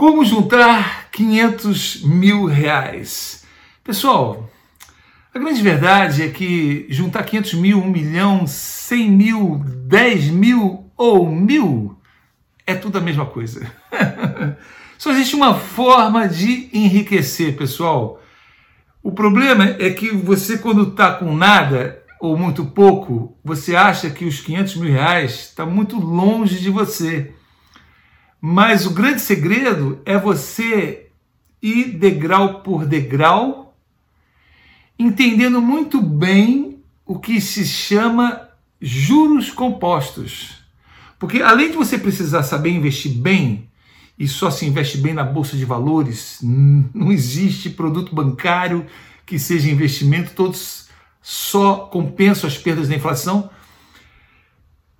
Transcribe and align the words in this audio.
Como 0.00 0.24
juntar 0.24 1.10
500 1.12 2.04
mil 2.04 2.46
reais? 2.46 3.44
Pessoal, 3.84 4.48
a 5.34 5.38
grande 5.38 5.60
verdade 5.60 6.22
é 6.22 6.30
que 6.30 6.86
juntar 6.88 7.22
500 7.22 7.52
mil, 7.52 7.82
1 7.82 7.90
milhão, 7.90 8.46
100 8.46 9.10
mil, 9.10 9.62
10 9.62 10.28
mil 10.30 10.90
ou 10.96 11.30
mil 11.30 11.98
é 12.66 12.74
tudo 12.74 12.96
a 12.96 13.02
mesma 13.02 13.26
coisa. 13.26 13.70
Só 14.96 15.10
existe 15.10 15.36
uma 15.36 15.54
forma 15.54 16.26
de 16.26 16.70
enriquecer, 16.72 17.54
pessoal. 17.58 18.22
O 19.02 19.12
problema 19.12 19.76
é 19.78 19.90
que 19.90 20.12
você, 20.12 20.56
quando 20.56 20.92
está 20.92 21.12
com 21.12 21.36
nada 21.36 22.02
ou 22.18 22.38
muito 22.38 22.64
pouco, 22.64 23.36
você 23.44 23.76
acha 23.76 24.08
que 24.08 24.24
os 24.24 24.40
500 24.40 24.76
mil 24.76 24.90
reais 24.90 25.32
está 25.50 25.66
muito 25.66 26.00
longe 26.00 26.58
de 26.58 26.70
você. 26.70 27.34
Mas 28.40 28.86
o 28.86 28.90
grande 28.90 29.20
segredo 29.20 30.00
é 30.04 30.16
você 30.16 31.08
ir 31.60 31.98
degrau 31.98 32.62
por 32.62 32.86
degrau, 32.86 33.76
entendendo 34.98 35.60
muito 35.60 36.00
bem 36.00 36.82
o 37.04 37.18
que 37.18 37.40
se 37.40 37.66
chama 37.66 38.48
juros 38.80 39.50
compostos. 39.50 40.62
Porque 41.18 41.42
além 41.42 41.70
de 41.70 41.76
você 41.76 41.98
precisar 41.98 42.42
saber 42.42 42.70
investir 42.70 43.12
bem, 43.12 43.68
e 44.18 44.28
só 44.28 44.50
se 44.50 44.66
investe 44.66 44.98
bem 44.98 45.14
na 45.14 45.24
bolsa 45.24 45.56
de 45.56 45.64
valores, 45.64 46.38
não 46.94 47.12
existe 47.12 47.70
produto 47.70 48.14
bancário 48.14 48.86
que 49.26 49.38
seja 49.38 49.70
investimento, 49.70 50.32
todos 50.34 50.88
só 51.22 51.76
compensam 51.92 52.48
as 52.48 52.56
perdas 52.56 52.88
da 52.88 52.94
inflação. 52.94 53.50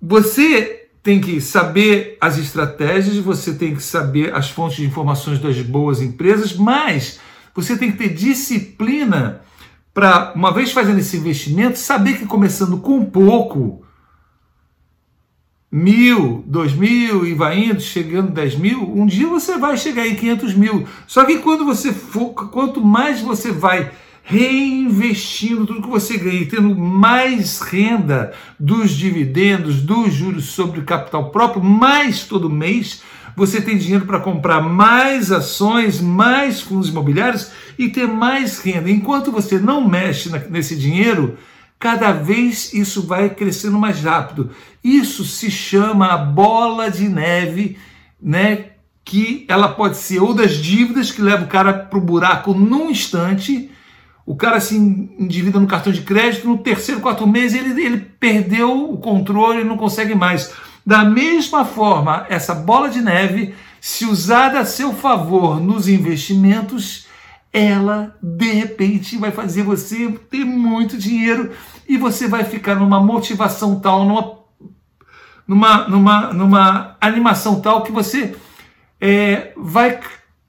Você 0.01 0.80
tem 1.03 1.19
que 1.19 1.41
saber 1.41 2.17
as 2.21 2.37
estratégias, 2.37 3.17
você 3.17 3.53
tem 3.53 3.75
que 3.75 3.81
saber 3.81 4.33
as 4.35 4.49
fontes 4.49 4.77
de 4.77 4.85
informações 4.85 5.39
das 5.39 5.59
boas 5.61 6.01
empresas, 6.01 6.55
mas 6.55 7.19
você 7.55 7.77
tem 7.77 7.91
que 7.91 7.97
ter 7.97 8.09
disciplina 8.09 9.41
para, 9.93 10.33
uma 10.35 10.53
vez 10.53 10.71
fazendo 10.71 10.99
esse 10.99 11.17
investimento, 11.17 11.77
saber 11.77 12.17
que 12.17 12.25
começando 12.25 12.77
com 12.77 13.03
pouco, 13.03 13.83
mil, 15.71 16.43
dois 16.45 16.73
mil 16.73 17.25
e 17.25 17.33
vai 17.33 17.57
indo, 17.57 17.81
chegando 17.81 18.31
dez 18.31 18.55
mil, 18.55 18.81
um 18.81 19.05
dia 19.05 19.27
você 19.27 19.57
vai 19.57 19.77
chegar 19.77 20.05
em 20.05 20.15
500 20.15 20.53
mil. 20.53 20.87
Só 21.07 21.25
que 21.25 21.39
quando 21.39 21.65
você 21.65 21.93
for, 21.93 22.33
quanto 22.33 22.83
mais 22.83 23.21
você 23.21 23.51
vai 23.51 23.91
reinvestindo 24.31 25.67
tudo 25.67 25.81
que 25.81 25.89
você 25.89 26.17
ganha, 26.17 26.45
tendo 26.45 26.73
mais 26.73 27.59
renda 27.59 28.33
dos 28.57 28.91
dividendos, 28.91 29.81
dos 29.81 30.13
juros 30.13 30.45
sobre 30.45 30.81
capital 30.83 31.31
próprio, 31.31 31.61
mais 31.61 32.23
todo 32.23 32.49
mês 32.49 33.03
você 33.35 33.61
tem 33.61 33.77
dinheiro 33.77 34.05
para 34.05 34.19
comprar 34.19 34.61
mais 34.61 35.31
ações, 35.31 35.99
mais 35.99 36.61
fundos 36.61 36.89
imobiliários 36.89 37.51
e 37.77 37.89
ter 37.89 38.07
mais 38.07 38.59
renda. 38.59 38.89
Enquanto 38.89 39.31
você 39.31 39.59
não 39.59 39.85
mexe 39.87 40.29
nesse 40.49 40.77
dinheiro, 40.77 41.37
cada 41.77 42.13
vez 42.13 42.73
isso 42.73 43.01
vai 43.05 43.29
crescendo 43.29 43.77
mais 43.77 44.01
rápido. 44.01 44.51
Isso 44.83 45.25
se 45.25 45.51
chama 45.51 46.07
a 46.07 46.17
bola 46.17 46.89
de 46.89 47.07
neve, 47.09 47.77
né? 48.21 48.65
Que 49.03 49.45
ela 49.47 49.69
pode 49.69 49.97
ser 49.97 50.21
ou 50.21 50.33
das 50.33 50.55
dívidas 50.55 51.11
que 51.11 51.21
leva 51.21 51.43
o 51.43 51.47
cara 51.47 51.73
para 51.73 51.97
o 51.97 52.01
buraco 52.01 52.53
num 52.53 52.89
instante, 52.89 53.69
o 54.25 54.35
cara 54.35 54.59
se 54.59 54.75
endivida 54.75 55.59
no 55.59 55.67
cartão 55.67 55.91
de 55.91 56.01
crédito, 56.01 56.47
no 56.47 56.57
terceiro, 56.57 57.01
quarto 57.01 57.27
mês 57.27 57.53
ele, 57.53 57.81
ele 57.81 57.97
perdeu 57.97 58.91
o 58.91 58.97
controle 58.97 59.63
não 59.63 59.77
consegue 59.77 60.15
mais. 60.15 60.53
Da 60.85 61.03
mesma 61.03 61.65
forma, 61.65 62.25
essa 62.29 62.55
bola 62.55 62.89
de 62.89 63.01
neve, 63.01 63.53
se 63.79 64.05
usada 64.05 64.59
a 64.59 64.65
seu 64.65 64.93
favor 64.93 65.59
nos 65.59 65.87
investimentos, 65.87 67.07
ela 67.53 68.15
de 68.21 68.51
repente 68.51 69.17
vai 69.17 69.31
fazer 69.31 69.63
você 69.63 70.09
ter 70.29 70.45
muito 70.45 70.97
dinheiro 70.97 71.51
e 71.87 71.97
você 71.97 72.27
vai 72.27 72.43
ficar 72.43 72.75
numa 72.75 72.99
motivação 72.99 73.79
tal, 73.79 74.05
numa, 74.05 74.39
numa, 75.47 75.87
numa, 75.87 76.33
numa 76.33 76.97
animação 77.01 77.59
tal 77.59 77.83
que 77.83 77.91
você 77.91 78.35
é, 78.99 79.51
vai 79.57 79.99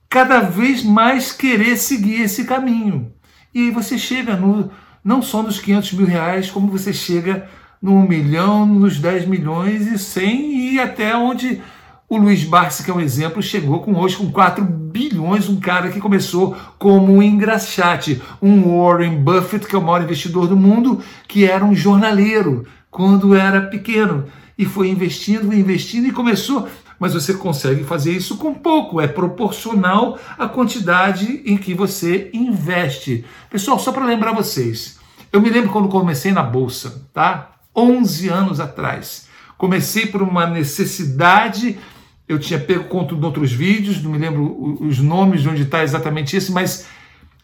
cada 0.09 0.39
vez 0.39 0.83
mais 0.83 1.31
querer 1.31 1.75
seguir 1.75 2.21
esse 2.21 2.45
caminho. 2.45 3.12
E 3.53 3.61
aí 3.61 3.71
você 3.71 3.97
chega 3.97 4.35
no, 4.35 4.71
não 5.03 5.21
só 5.21 5.43
nos 5.43 5.59
500 5.59 5.93
mil 5.93 6.07
reais, 6.07 6.49
como 6.49 6.71
você 6.71 6.91
chega 6.91 7.47
no 7.81 7.95
1 7.95 8.07
milhão, 8.07 8.65
nos 8.65 8.97
10 8.97 9.25
milhões 9.27 9.87
e 9.87 9.99
100 9.99 10.73
e 10.73 10.79
até 10.79 11.15
onde 11.15 11.61
o 12.07 12.17
Luiz 12.17 12.43
Barsi, 12.43 12.83
que 12.83 12.91
é 12.91 12.93
um 12.93 13.01
exemplo, 13.01 13.41
chegou 13.41 13.81
com 13.81 13.95
hoje 13.95 14.15
com 14.15 14.31
4 14.31 14.63
bilhões, 14.63 15.49
um 15.49 15.59
cara 15.59 15.89
que 15.89 15.99
começou 15.99 16.55
como 16.77 17.13
um 17.13 17.23
engraxate, 17.23 18.21
um 18.41 18.77
Warren 18.77 19.17
Buffett, 19.17 19.67
que 19.67 19.75
é 19.75 19.79
o 19.79 19.81
maior 19.81 20.03
investidor 20.03 20.47
do 20.47 20.55
mundo, 20.55 21.01
que 21.27 21.45
era 21.45 21.65
um 21.65 21.75
jornaleiro 21.75 22.65
quando 22.89 23.35
era 23.35 23.61
pequeno 23.61 24.25
e 24.57 24.65
foi 24.65 24.89
investindo, 24.89 25.53
investindo 25.53 26.07
e 26.07 26.11
começou 26.11 26.67
mas 27.03 27.13
você 27.13 27.33
consegue 27.33 27.83
fazer 27.83 28.13
isso 28.13 28.37
com 28.37 28.53
pouco, 28.53 29.01
é 29.01 29.07
proporcional 29.09 30.17
à 30.39 30.47
quantidade 30.47 31.41
em 31.45 31.57
que 31.57 31.73
você 31.73 32.29
investe. 32.33 33.25
Pessoal, 33.49 33.77
só 33.77 33.91
para 33.91 34.05
lembrar 34.05 34.31
vocês, 34.31 35.01
eu 35.29 35.41
me 35.41 35.49
lembro 35.49 35.69
quando 35.69 35.89
comecei 35.89 36.31
na 36.31 36.41
bolsa, 36.41 37.05
tá? 37.13 37.55
11 37.75 38.29
anos 38.29 38.61
atrás. 38.61 39.27
Comecei 39.57 40.05
por 40.05 40.21
uma 40.21 40.45
necessidade, 40.45 41.77
eu 42.25 42.39
tinha 42.39 42.57
pego 42.57 42.85
conta 42.85 43.13
de 43.13 43.25
outros 43.25 43.51
vídeos, 43.51 44.01
não 44.01 44.09
me 44.09 44.17
lembro 44.17 44.77
os 44.79 44.99
nomes 44.99 45.41
de 45.41 45.49
onde 45.49 45.63
está 45.63 45.83
exatamente 45.83 46.37
isso, 46.37 46.53
mas 46.53 46.85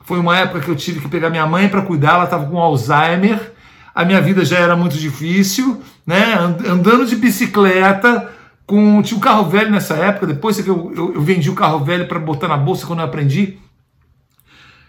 foi 0.05 0.19
uma 0.19 0.37
época 0.37 0.61
que 0.61 0.69
eu 0.69 0.75
tive 0.77 1.01
que 1.01 1.09
pegar 1.09 1.29
minha 1.29 1.45
mãe 1.45 1.67
para 1.67 1.81
cuidar, 1.81 2.13
ela 2.13 2.23
estava 2.23 2.49
com 2.49 2.57
Alzheimer, 2.57 3.51
a 3.93 4.05
minha 4.05 4.21
vida 4.21 4.45
já 4.45 4.57
era 4.57 4.77
muito 4.77 4.97
difícil, 4.97 5.81
né? 6.07 6.35
Andando 6.65 7.05
de 7.05 7.17
bicicleta, 7.17 8.38
com 8.69 9.02
tinha 9.02 9.18
um 9.18 9.22
carro 9.22 9.50
velho 9.50 9.72
nessa 9.72 9.96
época, 9.96 10.28
depois 10.28 10.62
que 10.62 10.69
eu, 10.69 10.94
eu, 10.96 11.16
eu 11.16 11.22
vendi 11.22 11.50
o 11.50 11.56
carro 11.56 11.84
velho 11.84 12.07
para 12.07 12.19
botar 12.19 12.47
na 12.47 12.56
bolsa 12.56 12.85
quando 12.85 13.00
eu 13.00 13.06
aprendi. 13.06 13.57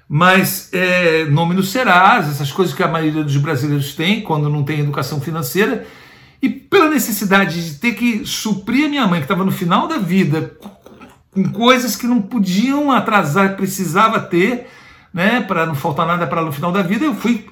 Mas 0.06 0.68
é, 0.70 1.24
nome 1.24 1.54
no 1.54 1.62
Serasa, 1.62 2.30
essas 2.30 2.52
coisas 2.52 2.74
que 2.74 2.82
a 2.82 2.88
maioria 2.88 3.24
dos 3.24 3.38
brasileiros 3.38 3.94
tem 3.94 4.20
quando 4.20 4.50
não 4.50 4.62
tem 4.62 4.80
educação 4.80 5.18
financeira. 5.18 5.86
E 6.42 6.50
pela 6.50 6.90
necessidade 6.90 7.70
de 7.70 7.78
ter 7.78 7.92
que 7.92 8.26
suprir 8.26 8.84
a 8.84 8.88
minha 8.90 9.06
mãe, 9.06 9.20
que 9.20 9.24
estava 9.24 9.46
no 9.46 9.50
final 9.50 9.88
da 9.88 9.96
vida, 9.96 10.52
com 11.30 11.50
coisas 11.50 11.96
que 11.96 12.06
não 12.06 12.20
podiam 12.20 12.92
atrasar, 12.92 13.56
precisava 13.56 14.20
ter, 14.20 14.66
né, 15.12 15.40
para 15.40 15.64
não 15.64 15.74
faltar 15.74 16.06
nada 16.06 16.26
para 16.26 16.42
no 16.42 16.52
final 16.52 16.70
da 16.70 16.82
vida, 16.82 17.06
eu 17.06 17.14
fui 17.14 17.46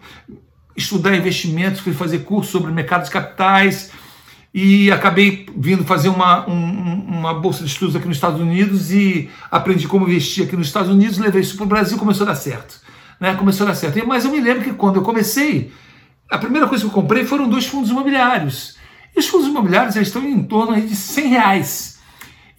estudar 0.77 1.16
investimentos, 1.16 1.81
fui 1.81 1.95
fazer 1.95 2.19
curso 2.19 2.53
sobre 2.53 2.71
mercados 2.71 3.09
capitais, 3.09 3.91
e 4.53 4.91
acabei 4.91 5.47
vindo 5.56 5.84
fazer 5.84 6.09
uma, 6.09 6.48
um, 6.48 7.19
uma 7.19 7.34
bolsa 7.34 7.62
de 7.62 7.70
estudos 7.70 7.94
aqui 7.94 8.06
nos 8.06 8.16
Estados 8.16 8.41
Unidos 8.41 8.91
e 8.91 9.31
aprendi 9.50 9.86
como 9.86 10.06
investir 10.06 10.47
aqui 10.47 10.56
nos 10.56 10.66
Estados 10.66 10.91
Unidos, 10.91 11.19
levei 11.19 11.42
isso 11.42 11.56
para 11.56 11.64
o 11.64 11.69
Brasil 11.69 11.98
começou 11.98 12.25
a 12.25 12.31
dar 12.31 12.34
certo. 12.34 12.81
Né? 13.20 13.34
Começou 13.34 13.66
a 13.66 13.70
dar 13.70 13.75
certo. 13.75 14.06
Mas 14.06 14.25
eu 14.25 14.31
me 14.31 14.41
lembro 14.41 14.64
que 14.64 14.72
quando 14.72 14.97
eu 14.97 15.03
comecei, 15.03 15.72
a 16.31 16.38
primeira 16.38 16.66
coisa 16.66 16.84
que 16.84 16.91
eu 16.91 16.94
comprei 16.94 17.25
foram 17.25 17.48
dois 17.48 17.66
fundos 17.66 17.91
imobiliários. 17.91 18.76
E 19.14 19.20
os 19.20 19.28
fundos 19.28 19.48
imobiliários 19.48 19.97
eles 19.97 20.09
estão 20.09 20.22
em 20.22 20.42
torno 20.42 20.80
de 20.80 20.97
100 20.97 21.28
reais. 21.28 21.98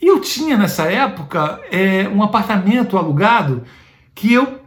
E 0.02 0.08
eu 0.08 0.20
tinha 0.22 0.58
nessa 0.58 0.84
época 0.84 1.60
é, 1.72 2.08
um 2.08 2.24
apartamento 2.24 2.98
alugado 2.98 3.64
que 4.14 4.34
eu 4.34 4.60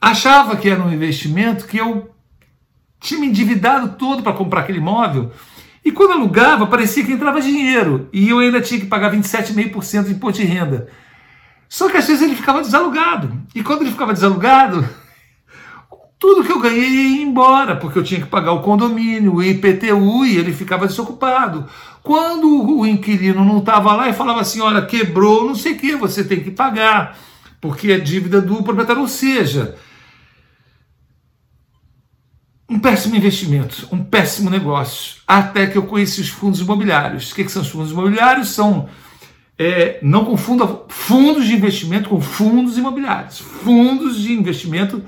achava 0.00 0.56
que 0.56 0.68
era 0.68 0.82
um 0.82 0.92
investimento, 0.92 1.66
que 1.66 1.78
eu 1.78 2.10
tinha 3.00 3.20
me 3.20 3.26
endividado 3.26 3.96
todo 3.98 4.22
para 4.22 4.32
comprar 4.32 4.60
aquele 4.60 4.78
imóvel 4.78 5.32
e 5.86 5.92
quando 5.92 6.14
alugava, 6.14 6.66
parecia 6.66 7.04
que 7.04 7.12
entrava 7.12 7.40
dinheiro. 7.40 8.08
E 8.12 8.28
eu 8.28 8.40
ainda 8.40 8.60
tinha 8.60 8.80
que 8.80 8.86
pagar 8.86 9.12
27,5% 9.12 10.06
de 10.06 10.14
imposto 10.14 10.42
de 10.42 10.44
renda. 10.44 10.88
Só 11.68 11.88
que 11.88 11.96
às 11.96 12.04
vezes 12.08 12.22
ele 12.22 12.34
ficava 12.34 12.60
desalugado. 12.60 13.40
E 13.54 13.62
quando 13.62 13.82
ele 13.82 13.92
ficava 13.92 14.12
desalugado, 14.12 14.84
tudo 16.18 16.42
que 16.42 16.50
eu 16.50 16.58
ganhei 16.58 16.88
ia 16.88 17.22
embora, 17.22 17.76
porque 17.76 18.00
eu 18.00 18.02
tinha 18.02 18.20
que 18.20 18.26
pagar 18.26 18.50
o 18.50 18.62
condomínio, 18.62 19.36
o 19.36 19.42
IPTU, 19.44 20.26
e 20.26 20.36
ele 20.36 20.52
ficava 20.52 20.88
desocupado. 20.88 21.68
Quando 22.02 22.78
o 22.80 22.84
inquilino 22.84 23.44
não 23.44 23.58
estava 23.58 23.94
lá 23.94 24.08
e 24.08 24.12
falava 24.12 24.40
assim: 24.40 24.60
olha, 24.60 24.84
quebrou, 24.84 25.46
não 25.46 25.54
sei 25.54 25.74
o 25.74 25.78
que, 25.78 25.94
você 25.94 26.24
tem 26.24 26.40
que 26.40 26.50
pagar, 26.50 27.16
porque 27.60 27.92
é 27.92 27.98
dívida 28.00 28.40
do 28.40 28.60
proprietário. 28.60 29.02
Ou 29.02 29.08
seja, 29.08 29.76
um 32.68 32.78
péssimo 32.78 33.14
investimento, 33.14 33.88
um 33.92 34.02
péssimo 34.02 34.50
negócio, 34.50 35.16
até 35.26 35.66
que 35.66 35.78
eu 35.78 35.84
conheci 35.84 36.20
os 36.20 36.28
fundos 36.28 36.60
imobiliários. 36.60 37.30
O 37.30 37.34
que, 37.34 37.44
que 37.44 37.52
são 37.52 37.62
os 37.62 37.68
fundos 37.68 37.92
imobiliários? 37.92 38.48
São, 38.48 38.88
é, 39.58 39.98
não 40.02 40.24
confunda 40.24 40.82
fundos 40.88 41.46
de 41.46 41.54
investimento 41.54 42.08
com 42.08 42.20
fundos 42.20 42.76
imobiliários. 42.76 43.38
Fundos 43.38 44.20
de 44.20 44.32
investimento 44.32 45.02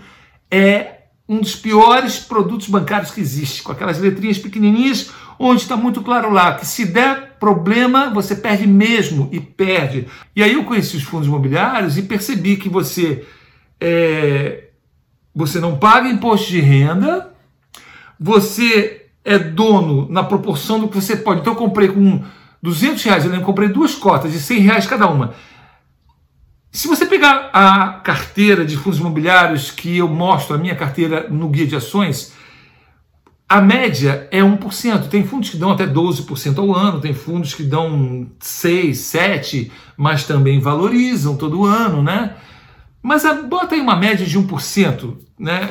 é 0.50 0.98
um 1.28 1.40
dos 1.40 1.56
piores 1.56 2.18
produtos 2.18 2.68
bancários 2.68 3.10
que 3.10 3.20
existe, 3.20 3.62
com 3.62 3.72
aquelas 3.72 3.98
letrinhas 3.98 4.38
pequenininhas, 4.38 5.10
onde 5.38 5.62
está 5.62 5.76
muito 5.76 6.00
claro 6.00 6.32
lá 6.32 6.54
que 6.54 6.66
se 6.66 6.86
der 6.86 7.36
problema, 7.38 8.08
você 8.10 8.34
perde 8.34 8.66
mesmo 8.66 9.28
e 9.30 9.38
perde. 9.38 10.06
E 10.34 10.42
aí 10.42 10.54
eu 10.54 10.64
conheci 10.64 10.96
os 10.96 11.02
fundos 11.02 11.26
imobiliários 11.26 11.98
e 11.98 12.02
percebi 12.02 12.56
que 12.56 12.68
você 12.68 13.26
é, 13.80 14.68
você 15.34 15.60
não 15.60 15.78
paga 15.78 16.08
imposto 16.08 16.48
de 16.48 16.60
renda, 16.60 17.27
você 18.18 19.06
é 19.24 19.38
dono 19.38 20.08
na 20.10 20.24
proporção 20.24 20.80
do 20.80 20.88
que 20.88 20.96
você 20.96 21.16
pode. 21.16 21.40
Então 21.40 21.52
eu 21.52 21.58
comprei 21.58 21.88
com 21.88 22.22
200 22.62 23.02
reais, 23.04 23.24
eu 23.24 23.30
lembro, 23.30 23.46
comprei 23.46 23.68
duas 23.68 23.94
cotas 23.94 24.32
de 24.32 24.40
100 24.40 24.60
reais 24.60 24.86
cada 24.86 25.06
uma. 25.08 25.34
Se 26.70 26.86
você 26.86 27.06
pegar 27.06 27.50
a 27.52 28.00
carteira 28.04 28.64
de 28.64 28.76
fundos 28.76 28.98
imobiliários 28.98 29.70
que 29.70 29.98
eu 29.98 30.08
mostro, 30.08 30.54
a 30.54 30.58
minha 30.58 30.74
carteira 30.74 31.26
no 31.28 31.48
guia 31.48 31.66
de 31.66 31.76
ações, 31.76 32.32
a 33.48 33.60
média 33.60 34.28
é 34.30 34.40
1%. 34.40 35.08
Tem 35.08 35.24
fundos 35.24 35.50
que 35.50 35.56
dão 35.56 35.70
até 35.70 35.86
12% 35.86 36.58
ao 36.58 36.74
ano, 36.74 37.00
tem 37.00 37.14
fundos 37.14 37.54
que 37.54 37.62
dão 37.62 38.30
6, 38.38 38.98
7, 38.98 39.72
mas 39.96 40.24
também 40.24 40.60
valorizam 40.60 41.36
todo 41.36 41.64
ano, 41.64 42.02
né? 42.02 42.34
Mas 43.02 43.24
a, 43.24 43.34
bota 43.42 43.74
aí 43.74 43.80
uma 43.80 43.96
média 43.96 44.26
de 44.26 44.38
1%, 44.38 45.16
né? 45.38 45.70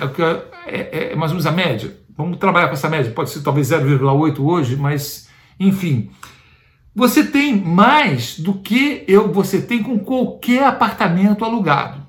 É, 0.66 0.76
é, 0.76 1.12
é 1.12 1.16
mais 1.16 1.32
ou 1.32 1.36
menos 1.36 1.46
a 1.46 1.52
média. 1.52 1.96
Vamos 2.18 2.38
trabalhar 2.38 2.68
com 2.68 2.74
essa 2.74 2.90
média, 2.90 3.12
pode 3.12 3.30
ser 3.30 3.42
talvez 3.42 3.70
0,8 3.70 4.40
hoje, 4.40 4.76
mas 4.76 5.30
enfim. 5.60 6.10
Você 6.96 7.24
tem 7.24 7.56
mais 7.56 8.40
do 8.40 8.56
que 8.56 9.06
eu 9.08 9.32
você 9.32 9.62
tem 9.62 9.84
com 9.84 10.00
qualquer 10.00 10.64
apartamento 10.64 11.46
alugado. 11.46 12.02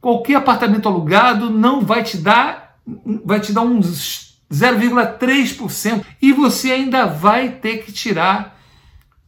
Qualquer 0.00 0.36
apartamento 0.36 0.88
alugado 0.88 1.50
não 1.50 1.82
vai 1.82 2.02
te 2.02 2.16
dar 2.16 2.78
vai 3.24 3.38
te 3.38 3.52
dar 3.52 3.60
uns 3.60 4.40
0,3% 4.50 6.04
e 6.20 6.32
você 6.32 6.72
ainda 6.72 7.04
vai 7.04 7.50
ter 7.50 7.84
que 7.84 7.92
tirar 7.92 8.58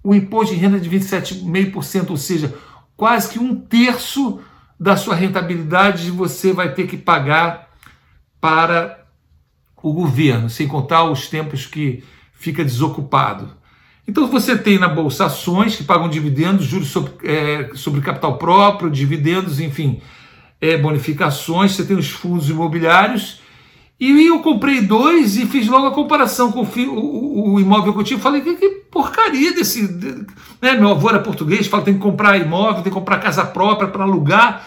o 0.02 0.14
imposto 0.14 0.54
de 0.54 0.60
renda 0.60 0.80
de 0.80 0.90
27,5%, 0.90 2.10
ou 2.10 2.16
seja, 2.16 2.54
quase 2.96 3.30
que 3.30 3.38
um 3.38 3.54
terço 3.54 4.40
da 4.78 4.96
sua 4.96 5.14
rentabilidade 5.14 6.10
você 6.10 6.52
vai 6.52 6.74
ter 6.74 6.86
que 6.86 6.96
pagar 6.96 7.70
para 8.40 9.03
o 9.84 9.92
governo, 9.92 10.48
sem 10.48 10.66
contar 10.66 11.04
os 11.04 11.28
tempos 11.28 11.66
que 11.66 12.02
fica 12.32 12.64
desocupado. 12.64 13.50
Então 14.08 14.26
você 14.28 14.56
tem 14.56 14.78
na 14.78 14.88
bolsa 14.88 15.26
ações 15.26 15.76
que 15.76 15.84
pagam 15.84 16.08
dividendos, 16.08 16.64
juros 16.64 16.88
sobre, 16.88 17.12
é, 17.22 17.68
sobre 17.74 18.00
capital 18.00 18.38
próprio, 18.38 18.90
dividendos, 18.90 19.60
enfim, 19.60 20.00
é, 20.58 20.78
bonificações, 20.78 21.72
você 21.72 21.84
tem 21.84 21.98
os 21.98 22.08
fundos 22.08 22.48
imobiliários. 22.48 23.42
E 24.00 24.26
eu 24.26 24.40
comprei 24.40 24.80
dois 24.80 25.36
e 25.36 25.44
fiz 25.44 25.68
logo 25.68 25.86
a 25.86 25.92
comparação 25.92 26.50
com 26.50 26.62
o, 26.62 26.98
o, 26.98 27.52
o 27.52 27.60
imóvel 27.60 27.92
que 27.92 28.00
eu 28.00 28.04
tinha. 28.04 28.18
Falei, 28.18 28.40
que, 28.40 28.54
que 28.54 28.68
porcaria 28.90 29.52
desse. 29.52 29.82
Né? 30.62 30.72
Meu 30.78 30.92
avô 30.92 31.10
era 31.10 31.18
português, 31.18 31.66
fala 31.66 31.82
tem 31.82 31.94
que 31.94 32.00
comprar 32.00 32.38
imóvel, 32.38 32.82
tem 32.82 32.84
que 32.84 32.90
comprar 32.90 33.18
casa 33.18 33.44
própria 33.44 33.88
para 33.88 34.04
alugar. 34.04 34.66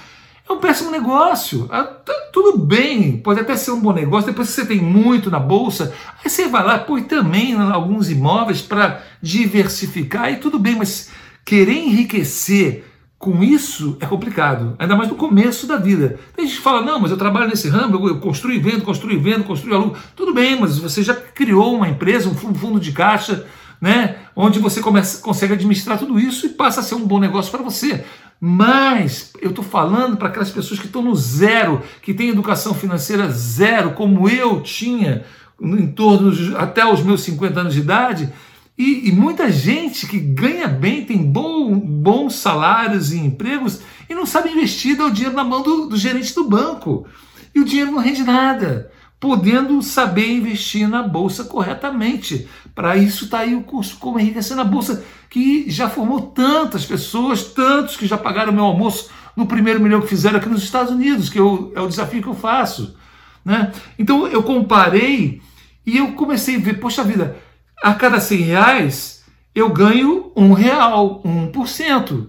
É 0.49 0.53
um 0.53 0.59
péssimo 0.59 0.89
negócio. 0.89 1.67
Ah, 1.69 1.83
tá 1.83 2.13
tudo 2.31 2.57
bem, 2.57 3.17
pode 3.17 3.39
até 3.39 3.55
ser 3.57 3.71
um 3.71 3.81
bom 3.81 3.91
negócio. 3.91 4.27
Depois 4.27 4.49
que 4.49 4.55
você 4.55 4.65
tem 4.65 4.79
muito 4.79 5.29
na 5.29 5.39
bolsa, 5.39 5.93
aí 6.23 6.29
você 6.29 6.47
vai 6.47 6.63
lá, 6.63 6.79
põe 6.79 7.03
também 7.03 7.53
alguns 7.53 8.09
imóveis 8.09 8.61
para 8.61 9.01
diversificar 9.21 10.31
e 10.31 10.37
tudo 10.37 10.57
bem, 10.57 10.75
mas 10.75 11.09
querer 11.43 11.73
enriquecer 11.73 12.85
com 13.19 13.43
isso 13.43 13.97
é 13.99 14.05
complicado, 14.05 14.75
ainda 14.77 14.95
mais 14.95 15.09
no 15.09 15.15
começo 15.15 15.65
da 15.65 15.77
vida. 15.77 16.19
Tem 16.35 16.45
gente 16.45 16.57
que 16.57 16.63
fala: 16.63 16.81
não, 16.81 16.99
mas 16.99 17.11
eu 17.11 17.17
trabalho 17.17 17.49
nesse 17.49 17.67
ramo, 17.67 18.07
eu 18.07 18.19
construo 18.19 18.53
e 18.53 18.59
vendo, 18.59 18.83
construo 18.83 19.11
e 19.11 19.17
vendo, 19.17 19.43
construo 19.43 19.73
e. 19.73 19.95
Tudo 20.15 20.33
bem, 20.33 20.59
mas 20.59 20.77
você 20.77 21.01
já 21.01 21.15
criou 21.15 21.75
uma 21.75 21.89
empresa, 21.89 22.29
um 22.29 22.35
fundo 22.35 22.79
de 22.79 22.91
caixa, 22.91 23.45
né, 23.81 24.17
onde 24.35 24.59
você 24.59 24.81
começa, 24.81 25.21
consegue 25.21 25.53
administrar 25.53 25.97
tudo 25.97 26.19
isso 26.19 26.45
e 26.45 26.49
passa 26.49 26.79
a 26.79 26.83
ser 26.83 26.95
um 26.95 27.05
bom 27.05 27.19
negócio 27.19 27.51
para 27.51 27.63
você. 27.63 28.05
Mas 28.39 29.33
eu 29.41 29.49
estou 29.49 29.63
falando 29.63 30.17
para 30.17 30.27
aquelas 30.27 30.51
pessoas 30.51 30.79
que 30.79 30.85
estão 30.85 31.01
no 31.01 31.15
zero, 31.15 31.81
que 32.01 32.13
têm 32.13 32.29
educação 32.29 32.73
financeira 32.73 33.29
zero, 33.29 33.93
como 33.93 34.29
eu 34.29 34.61
tinha 34.61 35.25
em 35.59 35.87
torno 35.87 36.31
de, 36.31 36.55
até 36.55 36.85
os 36.85 37.01
meus 37.01 37.21
50 37.21 37.59
anos 37.59 37.73
de 37.73 37.79
idade, 37.79 38.31
e, 38.77 39.09
e, 39.09 39.11
muita 39.11 39.51
gente 39.51 40.05
que 40.05 40.19
ganha 40.19 40.67
bem, 40.67 41.03
tem 41.03 41.17
bom, 41.17 41.75
bons 41.79 42.35
salários 42.35 43.11
e 43.11 43.17
empregos 43.17 43.81
e 44.07 44.13
não 44.13 44.23
sabe 44.23 44.51
investir, 44.51 44.95
dá 44.95 45.07
o 45.07 45.11
dinheiro 45.11 45.35
na 45.35 45.43
mão 45.43 45.63
do, 45.63 45.87
do 45.87 45.97
gerente 45.97 46.35
do 46.35 46.47
banco. 46.47 47.07
E 47.55 47.59
o 47.59 47.65
dinheiro 47.65 47.91
não 47.91 47.99
rende 47.99 48.23
nada 48.23 48.91
podendo 49.19 49.81
saber 49.81 50.31
investir 50.31 50.87
na 50.87 51.01
bolsa 51.01 51.43
corretamente. 51.43 52.47
Para 52.77 52.95
isso 52.95 53.25
está 53.25 53.39
aí 53.39 53.55
o 53.55 53.63
curso 53.63 53.97
Como 53.97 54.19
Enriquecer 54.19 54.55
na 54.55 54.63
Bolsa, 54.63 55.03
que 55.31 55.67
já 55.67 55.89
formou 55.89 56.21
tantas 56.27 56.85
pessoas, 56.85 57.43
tantos 57.43 57.97
que 57.97 58.05
já 58.05 58.19
pagaram 58.19 58.53
meu 58.53 58.65
almoço 58.65 59.09
no 59.35 59.47
primeiro 59.47 59.79
milhão 59.79 59.99
que 59.99 60.07
fizeram 60.07 60.37
aqui 60.37 60.47
nos 60.47 60.61
Estados 60.61 60.93
Unidos, 60.93 61.27
que 61.27 61.39
eu, 61.39 61.73
é 61.75 61.81
o 61.81 61.87
desafio 61.87 62.21
que 62.21 62.29
eu 62.29 62.35
faço. 62.35 62.95
Né? 63.43 63.71
Então 63.97 64.27
eu 64.27 64.43
comparei 64.43 65.41
e 65.87 65.97
eu 65.97 66.11
comecei 66.11 66.57
a 66.57 66.59
ver, 66.59 66.75
poxa 66.75 67.03
vida, 67.03 67.37
a 67.81 67.95
cada 67.95 68.19
100 68.19 68.41
reais 68.41 69.25
eu 69.55 69.71
ganho 69.71 70.31
um 70.35 70.53
real, 70.53 71.23
1%. 71.25 72.27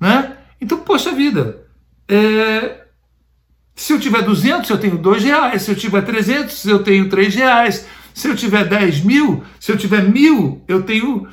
Né? 0.00 0.34
Então, 0.62 0.78
poxa 0.78 1.12
vida, 1.12 1.66
é, 2.08 2.86
se 3.76 3.92
eu 3.92 4.00
tiver 4.00 4.22
200, 4.22 4.70
eu 4.70 4.78
tenho 4.78 4.96
2 4.96 5.24
reais. 5.24 5.60
Se 5.60 5.72
eu 5.72 5.76
tiver 5.76 6.00
300, 6.00 6.64
eu 6.64 6.82
tenho 6.82 7.10
3 7.10 7.34
reais. 7.34 7.86
Se 8.14 8.28
eu 8.28 8.36
tiver 8.36 8.64
10 8.64 9.00
mil, 9.00 9.42
se 9.58 9.72
eu 9.72 9.76
tiver 9.76 10.04
mil, 10.04 10.62
eu 10.68 10.84
tenho 10.84 11.26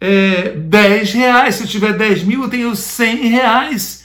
é, 0.00 0.50
10 0.50 1.12
reais. 1.12 1.54
Se 1.54 1.62
eu 1.62 1.68
tiver 1.68 1.92
10 1.92 2.24
mil, 2.24 2.42
eu 2.42 2.50
tenho 2.50 2.74
100 2.74 3.28
reais. 3.28 4.04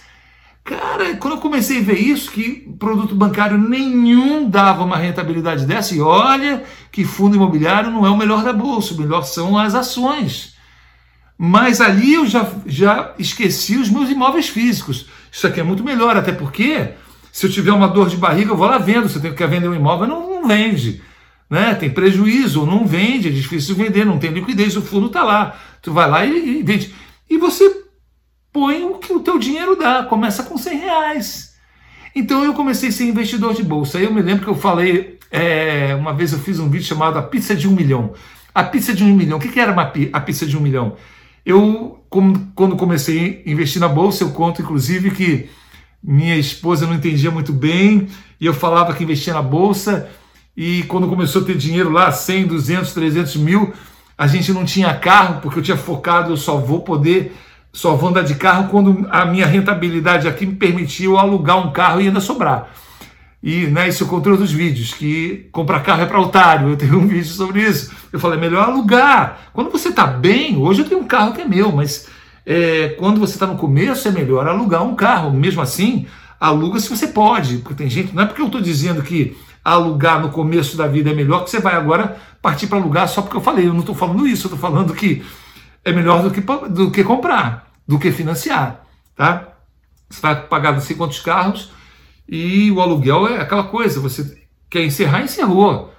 Cara, 0.63 1.15
quando 1.15 1.33
eu 1.33 1.41
comecei 1.41 1.79
a 1.79 1.83
ver 1.83 1.97
isso, 1.97 2.29
que 2.29 2.71
produto 2.77 3.15
bancário 3.15 3.57
nenhum 3.57 4.47
dava 4.47 4.83
uma 4.83 4.97
rentabilidade 4.97 5.65
dessa, 5.65 5.95
e 5.95 5.99
olha 5.99 6.63
que 6.91 7.03
fundo 7.03 7.35
imobiliário 7.35 7.89
não 7.89 8.05
é 8.05 8.09
o 8.11 8.17
melhor 8.17 8.43
da 8.43 8.53
bolsa, 8.53 8.93
o 8.93 8.97
melhor 8.97 9.23
são 9.23 9.57
as 9.57 9.73
ações. 9.73 10.55
Mas 11.35 11.81
ali 11.81 12.13
eu 12.13 12.27
já, 12.27 12.47
já 12.67 13.15
esqueci 13.17 13.77
os 13.77 13.89
meus 13.89 14.11
imóveis 14.11 14.47
físicos. 14.47 15.07
Isso 15.31 15.47
aqui 15.47 15.59
é 15.59 15.63
muito 15.63 15.83
melhor, 15.83 16.15
até 16.15 16.31
porque 16.31 16.89
se 17.31 17.47
eu 17.47 17.51
tiver 17.51 17.71
uma 17.71 17.87
dor 17.87 18.07
de 18.07 18.17
barriga, 18.17 18.51
eu 18.51 18.57
vou 18.57 18.67
lá 18.67 18.77
vendo. 18.77 19.09
Se 19.09 19.25
eu 19.25 19.33
quer 19.33 19.47
vender 19.47 19.67
um 19.67 19.73
imóvel, 19.73 20.07
não, 20.07 20.29
não 20.29 20.47
vende. 20.47 21.01
Né? 21.50 21.74
Tem 21.75 21.90
prejuízo, 21.90 22.66
não 22.66 22.86
vende, 22.86 23.28
é 23.28 23.31
difícil 23.31 23.75
vender, 23.75 24.06
não 24.06 24.19
tem 24.19 24.31
liquidez, 24.31 24.78
o 24.78 24.81
fundo 24.81 25.07
está 25.07 25.24
lá. 25.24 25.57
Tu 25.81 25.92
vai 25.92 26.10
lá 26.10 26.25
e, 26.25 26.60
e, 26.60 26.63
vende. 26.63 26.94
E 27.30 27.38
você 27.38 27.84
põe 28.54 28.84
o 28.84 28.96
que 28.96 29.12
o 29.12 29.19
teu 29.19 29.40
dinheiro 29.40 29.75
dá, 29.75 30.04
começa 30.04 30.44
com 30.44 30.57
100 30.57 30.78
reais. 30.78 31.56
Então 32.15 32.44
eu 32.44 32.53
comecei 32.53 32.89
a 32.89 32.91
ser 32.91 33.06
investidor 33.06 33.53
de 33.53 33.63
bolsa. 33.63 34.00
Eu 34.00 34.13
me 34.13 34.22
lembro 34.22 34.44
que 34.44 34.50
eu 34.50 34.56
falei, 34.56 35.18
é, 35.32 35.96
uma 35.96 36.13
vez 36.13 36.34
eu 36.34 36.39
fiz 36.39 36.60
um 36.60 36.70
vídeo 36.70 36.86
chamado 36.86 37.18
A 37.18 37.24
Pizza 37.24 37.56
de 37.56 37.68
um 37.68 37.72
Milhão. 37.72 38.13
A 38.53 38.63
pizza 38.63 38.94
de 38.94 39.03
um 39.03 39.15
milhão, 39.15 39.38
o 39.38 39.41
que, 39.41 39.48
que 39.48 39.60
era 39.60 39.72
uma, 39.72 39.94
a 40.12 40.20
pizza 40.20 40.46
de 40.46 40.58
um 40.58 40.60
milhão? 40.60 40.96
Eu, 41.46 42.03
quando 42.10 42.75
comecei 42.75 43.44
a 43.46 43.50
investir 43.50 43.79
na 43.79 43.88
bolsa, 43.88 44.24
eu 44.24 44.32
conto 44.32 44.62
inclusive 44.62 45.12
que 45.12 45.50
minha 46.03 46.36
esposa 46.36 46.86
não 46.86 46.96
entendia 46.96 47.32
muito 47.32 47.53
bem 47.53 48.08
e 48.39 48.46
eu 48.46 48.53
falava 48.53 48.94
que 48.94 49.03
investia 49.03 49.34
na 49.34 49.41
bolsa. 49.41 50.10
E 50.62 50.84
quando 50.84 51.08
começou 51.08 51.42
a 51.42 51.46
ter 51.46 51.56
dinheiro 51.56 51.89
lá, 51.89 52.12
100, 52.12 52.48
200, 52.48 52.94
300 52.94 53.38
mil, 53.38 53.74
a 54.18 54.28
gente 54.28 54.51
não 54.51 54.66
tinha 54.66 54.94
carro, 54.94 55.39
porque 55.42 55.60
eu 55.60 55.63
tinha 55.63 55.78
focado, 55.78 56.34
eu 56.34 56.36
só 56.36 56.58
vou 56.58 56.82
poder, 56.82 57.34
só 57.72 57.96
vou 57.96 58.10
andar 58.10 58.24
de 58.24 58.36
carro 58.36 58.68
quando 58.68 59.08
a 59.10 59.25
minha 59.25 59.46
rentabilidade 59.46 60.28
aqui 60.28 60.46
me 60.46 60.56
permitiu 60.56 61.18
alugar 61.18 61.66
um 61.66 61.72
carro 61.72 62.01
e 62.01 62.08
ainda 62.08 62.20
sobrar. 62.20 62.68
E 63.42 63.68
né, 63.68 63.88
isso 63.88 64.04
eu 64.04 64.10
contei 64.10 64.34
outros 64.34 64.51
vídeos, 64.51 64.94
que 64.94 65.48
comprar 65.50 65.80
carro 65.80 66.01
é 66.01 66.06
para 66.06 66.20
otário, 66.20 66.68
eu 66.68 66.75
tenho 66.75 67.00
um 67.00 67.08
vídeo 67.08 67.32
sobre 67.32 67.62
isso. 67.62 67.94
Eu 68.12 68.20
falei, 68.20 68.38
é 68.38 68.42
melhor 68.42 68.66
alugar. 68.66 69.51
Quando 69.54 69.72
você 69.72 69.88
está 69.88 70.06
bem, 70.06 70.58
hoje 70.58 70.82
eu 70.82 70.89
tenho 70.89 71.00
um 71.00 71.08
carro 71.08 71.32
que 71.32 71.39
é 71.39 71.46
meu, 71.46 71.72
mas 71.72 72.10
é, 72.46 72.98
quando 73.00 73.18
você 73.18 73.36
está 73.36 73.48
no 73.48 73.56
começo, 73.56 74.10
é 74.10 74.12
melhor 74.12 74.46
alugar 74.46 74.84
um 74.84 74.94
carro. 74.94 75.32
Mesmo 75.32 75.62
assim, 75.62 76.06
aluga 76.38 76.82
se 76.82 76.89
você 76.89 77.08
pode, 77.08 77.60
porque 77.60 77.75
tem 77.75 77.89
gente. 77.89 78.13
Não 78.13 78.24
é 78.24 78.25
porque 78.25 78.42
eu 78.42 78.48
estou 78.48 78.60
dizendo 78.60 79.01
que 79.01 79.38
alugar 79.63 80.22
no 80.22 80.30
começo 80.30 80.78
da 80.78 80.88
vida 80.88 81.12
é 81.12 81.13
melhor 81.13 81.44
que 81.44 81.50
você 81.50 81.60
vai 81.60 81.75
agora 81.75 82.18
partir 82.42 82.68
para 82.68 82.78
alugar 82.78 83.08
só 83.08 83.22
porque 83.22 83.38
eu 83.38 83.42
falei. 83.42 83.68
Eu 83.68 83.74
não 83.74 83.82
estou 83.82 83.96
falando 83.96 84.28
isso, 84.28 84.48
eu 84.48 84.54
estou 84.54 84.60
falando 84.60 84.94
que 84.94 85.24
é 85.84 85.92
melhor 85.92 86.24
do 86.24 86.32
que, 86.32 86.42
do 86.42 86.92
que 86.92 87.04
comprar, 87.04 87.72
do 87.88 88.00
que 88.00 88.12
financiar. 88.12 88.86
Tá? 89.16 89.50
Você 90.10 90.22
vai 90.22 90.36
pagar 90.48 90.74
não 90.74 90.82
sei 90.82 90.96
quantos 90.96 91.20
carros 91.20 91.72
e 92.28 92.72
o 92.72 92.82
aluguel 92.82 93.28
é 93.28 93.42
aquela 93.42 93.63
coisa. 93.63 94.00
Você 94.00 94.44
quer 94.70 94.84
encerrar, 94.84 95.22
encerrou. 95.22 95.94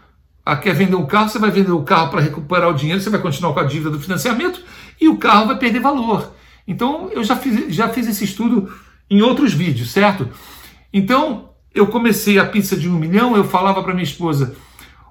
Ah, 0.44 0.56
quer 0.56 0.74
vender 0.74 0.96
um 0.96 1.06
carro, 1.06 1.28
você 1.28 1.38
vai 1.38 1.50
vender 1.50 1.70
o 1.70 1.82
carro 1.82 2.10
para 2.10 2.20
recuperar 2.20 2.70
o 2.70 2.74
dinheiro, 2.74 3.00
você 3.00 3.10
vai 3.10 3.20
continuar 3.20 3.52
com 3.52 3.60
a 3.60 3.64
dívida 3.64 3.90
do 3.90 4.00
financiamento 4.00 4.62
e 5.00 5.08
o 5.08 5.18
carro 5.18 5.46
vai 5.46 5.58
perder 5.58 5.80
valor. 5.80 6.34
Então 6.66 7.10
eu 7.12 7.22
já 7.22 7.36
fiz, 7.36 7.74
já 7.74 7.88
fiz 7.88 8.08
esse 8.08 8.24
estudo 8.24 8.72
em 9.08 9.20
outros 9.22 9.52
vídeos, 9.52 9.90
certo? 9.90 10.28
Então 10.92 11.49
eu 11.74 11.86
comecei 11.86 12.38
a 12.38 12.44
pizza 12.44 12.76
de 12.76 12.88
um 12.88 12.98
milhão, 12.98 13.36
eu 13.36 13.44
falava 13.44 13.82
para 13.82 13.92
minha 13.92 14.04
esposa: 14.04 14.56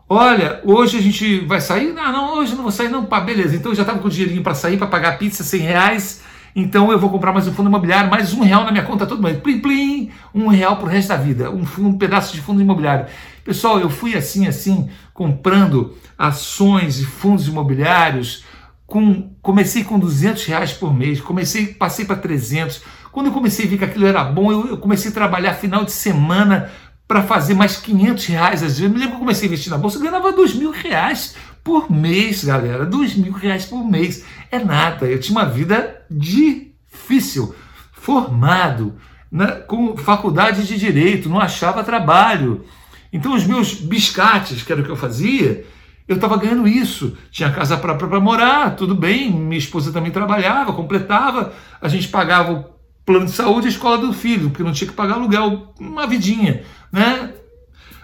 Olha, 0.07 0.59
hoje 0.65 0.97
a 0.97 1.01
gente 1.01 1.41
vai 1.41 1.61
sair? 1.61 1.93
Não, 1.93 2.11
não, 2.11 2.37
hoje 2.39 2.55
não 2.55 2.63
vou 2.63 2.71
sair, 2.71 2.89
não. 2.89 3.05
Pá, 3.05 3.19
beleza. 3.19 3.55
Então 3.55 3.71
eu 3.71 3.75
já 3.75 3.83
estava 3.83 3.99
com 3.99 4.07
o 4.07 4.11
dinheirinho 4.11 4.41
para 4.41 4.55
sair, 4.55 4.75
para 4.75 4.87
pagar 4.87 5.19
pizza, 5.19 5.43
100 5.43 5.61
reais. 5.61 6.21
Então 6.55 6.91
eu 6.91 6.97
vou 6.97 7.11
comprar 7.11 7.31
mais 7.31 7.47
um 7.47 7.53
fundo 7.53 7.69
imobiliário, 7.69 8.09
mais 8.09 8.33
um 8.33 8.41
real 8.41 8.63
na 8.63 8.71
minha 8.71 8.83
conta 8.83 9.05
todo 9.05 9.21
mês. 9.21 9.37
Plim, 9.37 9.59
plim, 9.59 10.09
um 10.33 10.47
real 10.47 10.77
pro 10.77 10.87
resto 10.87 11.09
da 11.09 11.15
vida. 11.15 11.51
Um, 11.51 11.63
um 11.77 11.97
pedaço 11.97 12.33
de 12.33 12.41
fundo 12.41 12.59
imobiliário. 12.59 13.05
Pessoal, 13.43 13.79
eu 13.79 13.89
fui 13.89 14.15
assim, 14.15 14.47
assim, 14.47 14.89
comprando 15.13 15.95
ações 16.17 16.99
e 16.99 17.05
fundos 17.05 17.47
imobiliários. 17.47 18.43
Com, 18.87 19.29
comecei 19.43 19.83
com 19.83 19.99
200 19.99 20.43
reais 20.45 20.73
por 20.73 20.91
mês, 20.91 21.21
comecei, 21.21 21.67
passei 21.67 22.05
para 22.05 22.15
300. 22.15 22.81
Quando 23.11 23.27
eu 23.27 23.33
comecei 23.33 23.65
a 23.65 23.69
ver 23.69 23.77
que 23.77 23.85
aquilo 23.85 24.05
era 24.05 24.23
bom, 24.23 24.51
eu, 24.51 24.67
eu 24.67 24.77
comecei 24.77 25.11
a 25.11 25.13
trabalhar 25.13 25.53
final 25.53 25.83
de 25.83 25.91
semana 25.91 26.71
para 27.07 27.23
fazer 27.23 27.55
mais 27.55 27.77
500 27.77 28.25
reais. 28.27 28.63
Às 28.63 28.77
vezes, 28.77 28.79
eu 28.81 28.89
me 28.89 28.99
lembro 28.99 29.13
que 29.13 29.19
comecei 29.19 29.47
a 29.47 29.47
investir 29.47 29.71
na 29.71 29.77
bolsa, 29.79 29.97
eu 29.97 30.03
ganhava 30.03 30.31
2 30.31 30.53
mil 30.53 30.71
reais 30.71 31.35
por 31.63 31.91
mês, 31.91 32.43
galera. 32.43 32.85
2 32.85 33.15
mil 33.15 33.33
reais 33.33 33.65
por 33.65 33.83
mês. 33.83 34.23
É 34.51 34.59
nada. 34.59 35.07
Eu 35.07 35.19
tinha 35.19 35.37
uma 35.37 35.45
vida 35.45 36.05
difícil, 36.09 37.55
formado, 37.93 38.95
né, 39.31 39.47
com 39.67 39.97
faculdade 39.97 40.67
de 40.67 40.77
direito, 40.77 41.29
não 41.29 41.39
achava 41.39 41.83
trabalho. 41.83 42.63
Então, 43.11 43.33
os 43.33 43.45
meus 43.45 43.73
biscates, 43.73 44.61
que 44.61 44.71
era 44.71 44.81
o 44.81 44.85
que 44.85 44.91
eu 44.91 44.95
fazia, 44.95 45.65
eu 46.07 46.15
estava 46.15 46.37
ganhando 46.37 46.67
isso. 46.67 47.17
Tinha 47.31 47.51
casa 47.51 47.75
própria 47.75 48.07
para 48.07 48.19
morar, 48.19 48.75
tudo 48.75 48.93
bem. 48.93 49.31
Minha 49.31 49.57
esposa 49.57 49.91
também 49.91 50.11
trabalhava, 50.11 50.73
completava. 50.73 51.53
A 51.81 51.87
gente 51.87 52.07
pagava 52.07 52.69
plano 53.09 53.25
de 53.25 53.31
saúde 53.31 53.65
e 53.65 53.71
escola 53.71 53.97
do 53.97 54.13
filho, 54.13 54.51
porque 54.51 54.61
não 54.61 54.71
tinha 54.71 54.87
que 54.87 54.95
pagar 54.95 55.15
aluguel, 55.15 55.73
uma 55.79 56.05
vidinha, 56.05 56.61
né? 56.91 57.33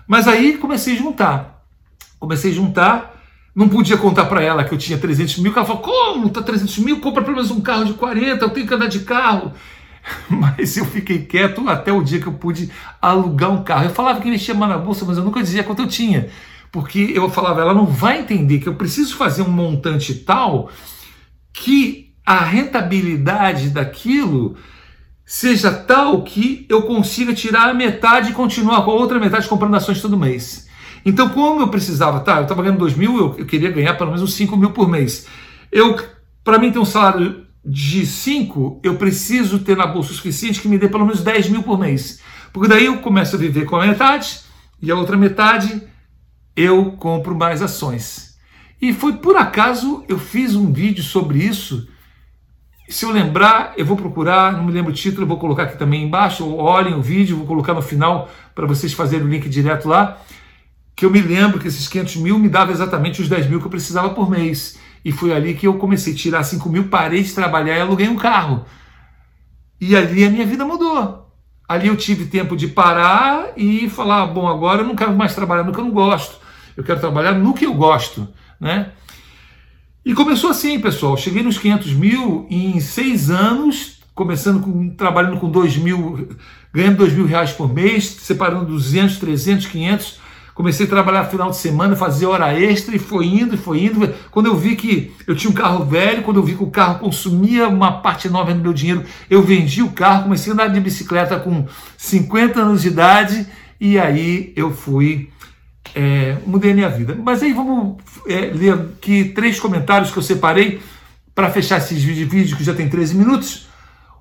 Mas 0.08 0.28
aí 0.28 0.58
comecei 0.58 0.96
a 0.96 0.98
juntar. 0.98 1.64
Comecei 2.20 2.50
a 2.50 2.56
juntar, 2.56 3.14
não 3.54 3.70
podia 3.70 3.98
contar 3.98 4.26
para 4.26 4.42
ela 4.42 4.64
que 4.64 4.74
eu 4.74 4.80
tinha 4.80 4.98
300 4.98 5.38
mil, 5.38 5.54
que 5.54 5.60
ela 5.60 5.68
falou, 5.68 5.84
como? 5.84 6.32
Tá 6.32 6.42
300 6.42 6.80
mil? 6.80 7.00
Compra 7.02 7.22
pelo 7.22 7.36
menos 7.36 7.52
um 7.52 7.62
carro 7.62 7.86
de 7.86 7.94
40, 7.94 8.44
eu 8.44 8.50
tenho 8.50 8.66
que 8.66 8.74
andar 8.74 8.88
de 8.88 9.02
carro. 9.02 9.54
Mas 10.28 10.76
eu 10.76 10.86
fiquei 10.86 11.20
quieto 11.20 11.70
até 11.70 11.94
o 11.94 12.02
dia 12.02 12.20
que 12.20 12.26
eu 12.26 12.34
pude 12.34 12.72
alugar 13.00 13.52
um 13.52 13.64
carro. 13.64 13.84
Eu 13.84 13.92
falava 13.92 14.20
que 14.20 14.28
investia 14.28 14.56
mais 14.56 14.72
na 14.72 14.80
bolsa, 14.80 15.06
mas 15.06 15.18
eu 15.18 15.24
nunca 15.24 15.42
dizia 15.42 15.64
quanto 15.64 15.84
eu 15.84 15.88
tinha. 15.88 16.30
Porque 16.72 17.12
eu 17.14 17.30
falava, 17.30 17.62
ela 17.62 17.76
não 17.76 17.86
vai 17.86 18.22
entender 18.22 18.58
que 18.58 18.68
eu 18.68 18.74
preciso 18.74 19.16
fazer 19.16 19.44
um 19.44 19.50
montante 19.50 20.16
tal 20.16 20.72
que 21.54 22.16
a 22.26 22.40
rentabilidade 22.40 23.70
daquilo 23.70 24.58
seja 25.26 25.72
tal 25.72 26.22
que 26.22 26.66
eu 26.70 26.84
consiga 26.84 27.34
tirar 27.34 27.70
a 27.70 27.74
metade 27.74 28.30
e 28.30 28.34
continuar 28.34 28.84
com 28.84 28.92
a 28.92 28.96
outra 28.96 29.20
metade 29.20 29.48
comprando 29.48 29.76
ações 29.76 30.02
todo 30.02 30.18
mês. 30.18 30.68
Então, 31.04 31.30
como 31.30 31.62
eu 31.62 31.68
precisava, 31.68 32.20
tá, 32.20 32.38
eu 32.38 32.44
estava 32.44 32.62
ganhando 32.62 32.80
2 32.80 32.96
mil, 32.96 33.18
eu, 33.18 33.36
eu, 33.40 33.46
queria 33.46 33.72
ganhar 33.72 33.96
pelo 33.96 34.12
menos 34.12 34.24
uns 34.24 34.34
5 34.34 34.56
mil 34.56 34.72
por 34.72 34.88
mês. 34.88 35.28
Eu, 35.72 35.96
para 36.44 36.60
mim 36.60 36.72
ter 36.72 36.80
um 36.80 36.86
salário 36.86 37.46
de 37.64 38.06
5, 38.06 38.82
eu 38.84 38.96
preciso 38.96 39.60
ter 39.60 39.76
na 39.76 39.88
bolsa 39.88 40.12
o 40.12 40.16
suficiente 40.16 40.62
que 40.62 40.68
me 40.68 40.78
dê 40.78 40.88
pelo 40.88 41.06
menos 41.06 41.22
10 41.22 41.50
mil 41.50 41.64
por 41.64 41.80
mês. 41.80 42.22
Porque 42.54 42.70
daí 42.70 42.86
eu 42.86 43.00
começo 43.00 43.36
a 43.36 43.40
viver 43.40 43.66
com 43.66 43.76
a 43.76 43.86
metade 43.86 44.40
e 44.82 44.92
a 44.92 44.96
outra 44.96 45.18
metade 45.18 45.82
eu 46.56 46.92
compro 46.94 47.36
mais 47.36 47.62
ações. 47.62 48.36
E 48.82 48.94
foi 48.94 49.14
por 49.14 49.36
acaso 49.36 50.04
eu 50.08 50.18
fiz 50.18 50.56
um 50.56 50.72
vídeo 50.72 51.04
sobre 51.04 51.40
isso 51.40 51.88
se 52.88 53.06
eu 53.06 53.12
lembrar, 53.12 53.74
eu 53.78 53.86
vou 53.86 53.98
procurar, 53.98 54.54
não 54.54 54.64
me 54.64 54.72
lembro 54.72 54.92
o 54.92 54.96
título, 54.96 55.26
vou 55.26 55.38
colocar 55.38 55.64
aqui 55.64 55.78
também 55.78 56.04
embaixo, 56.04 56.48
olhem 56.56 56.94
o 56.94 57.02
vídeo, 57.02 57.38
vou 57.38 57.48
colocar 57.48 57.74
no 57.74 57.82
final 57.82 58.30
para 58.54 58.68
vocês 58.68 58.94
fazerem 58.94 59.26
o 59.26 59.30
link 59.30 59.50
direto 59.50 59.88
lá, 59.88 60.20
que 60.96 61.06
eu 61.06 61.10
me 61.10 61.20
lembro 61.20 61.60
que 61.60 61.68
esses 61.68 61.88
500 61.88 62.18
mil 62.18 62.38
me 62.38 62.48
dava 62.48 62.72
exatamente 62.72 63.22
os 63.22 63.28
10 63.28 63.50
mil 63.50 63.60
que 63.60 63.66
eu 63.66 63.72
precisava 63.72 64.10
por 64.12 64.30
mês. 64.30 64.80
E 65.04 65.12
foi 65.12 65.34
ali 65.34 65.54
que 65.54 65.68
eu 65.68 65.76
comecei 65.76 66.14
a 66.14 66.16
tirar 66.16 66.44
5 66.44 66.70
mil, 66.70 66.86
parei 66.86 67.22
de 67.22 67.34
trabalhar 67.34 67.76
e 67.76 67.82
aluguei 67.82 68.08
um 68.08 68.16
carro. 68.16 68.66
E 69.82 69.96
ali 69.96 70.24
a 70.24 70.30
minha 70.30 70.46
vida 70.46 70.64
mudou. 70.64 71.30
Ali 71.68 71.88
eu 71.88 71.98
tive 71.98 72.26
tempo 72.26 72.56
de 72.56 72.68
parar 72.68 73.50
e 73.58 73.90
falar, 73.90 74.28
bom, 74.28 74.48
agora 74.48 74.82
eu 74.82 74.88
não 74.88 74.96
quero 74.96 75.14
mais 75.14 75.34
trabalhar 75.36 75.64
no 75.64 75.74
que 75.74 75.80
eu 75.80 75.84
não 75.84 75.92
gosto. 75.92 76.40
Eu 76.78 76.84
quero 76.84 77.00
trabalhar 77.00 77.34
no 77.34 77.54
que 77.54 77.66
eu 77.66 77.74
gosto, 77.74 78.28
né? 78.60 78.92
E 80.06 80.14
começou 80.14 80.52
assim, 80.52 80.80
pessoal. 80.80 81.18
Cheguei 81.18 81.42
nos 81.42 81.58
500 81.58 81.94
mil 81.94 82.46
em 82.48 82.80
seis 82.80 83.32
anos, 83.32 83.98
começando 84.14 84.62
com 84.62 84.88
trabalhando 84.92 85.40
com 85.40 85.50
2 85.50 85.78
mil, 85.78 86.30
ganhando 86.72 86.98
2 86.98 87.14
mil 87.14 87.26
reais 87.26 87.52
por 87.52 87.74
mês, 87.74 88.06
separando 88.06 88.68
200, 88.68 89.18
300, 89.18 89.66
500. 89.66 90.20
Comecei 90.54 90.86
a 90.86 90.90
trabalhar 90.90 91.24
final 91.24 91.50
de 91.50 91.58
semana, 91.58 91.96
fazer 91.96 92.28
hora 92.28 92.54
extra 92.54 92.96
e 92.96 93.00
foi 93.00 93.26
indo 93.26 93.56
e 93.56 93.58
foi 93.58 93.84
indo. 93.86 94.14
Quando 94.30 94.46
eu 94.46 94.56
vi 94.56 94.76
que 94.76 95.12
eu 95.26 95.36
tinha 95.36 95.50
um 95.50 95.56
carro 95.56 95.84
velho, 95.84 96.22
quando 96.22 96.38
eu 96.38 96.44
vi 96.44 96.54
que 96.54 96.64
o 96.64 96.70
carro 96.70 97.00
consumia 97.00 97.68
uma 97.68 97.94
parte 97.94 98.30
nova 98.30 98.54
do 98.54 98.62
meu 98.62 98.74
dinheiro, 98.74 99.04
eu 99.28 99.42
vendi 99.42 99.82
o 99.82 99.90
carro, 99.90 100.26
comecei 100.26 100.52
a 100.52 100.54
andar 100.54 100.68
de 100.68 100.80
bicicleta 100.80 101.40
com 101.40 101.66
50 101.98 102.62
anos 102.62 102.84
de 102.84 102.90
idade 102.90 103.48
e 103.82 103.98
aí 103.98 104.54
eu 104.56 104.72
fui 104.72 105.30
é, 105.94 106.38
mudei 106.46 106.74
minha 106.74 106.90
vida. 106.90 107.18
Mas 107.22 107.44
aí 107.44 107.54
vamos 107.54 107.98
é, 108.28 108.52
ler 108.54 108.74
aqui 108.74 109.26
três 109.26 109.60
comentários 109.60 110.12
que 110.12 110.18
eu 110.18 110.24
separei 110.24 110.82
para 111.34 111.52
fechar 111.52 111.78
esses 111.78 112.02
vídeos 112.04 112.54
que 112.54 112.64
já 112.64 112.74
tem 112.74 112.90
13 112.90 113.16
minutos. 113.16 113.68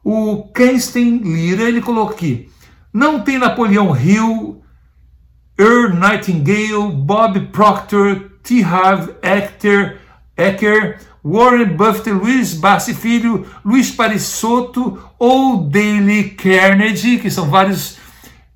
O 0.02 0.48
Kenstein 0.54 1.18
Lira, 1.18 1.62
ele 1.62 1.80
colocou 1.80 2.14
aqui, 2.14 2.50
não 2.92 3.20
tem 3.20 3.38
Napoleão 3.38 3.96
Hill, 3.96 4.62
Earl 5.58 5.94
Nightingale, 5.94 6.92
Bob 6.92 7.40
Proctor, 7.46 8.30
T. 8.42 8.62
Harv 8.62 9.10
Ecker, 9.22 9.98
Ecker, 10.36 10.98
Warren 11.24 11.74
Buffett, 11.74 12.10
Luiz 12.10 12.52
Bassi 12.52 12.92
Filho, 12.92 13.46
Luiz 13.64 13.90
Parisotto 13.90 14.98
ou 15.18 15.64
Dale 15.64 16.30
Carnegie, 16.30 17.18
que 17.18 17.30
são 17.30 17.48
vários 17.48 17.96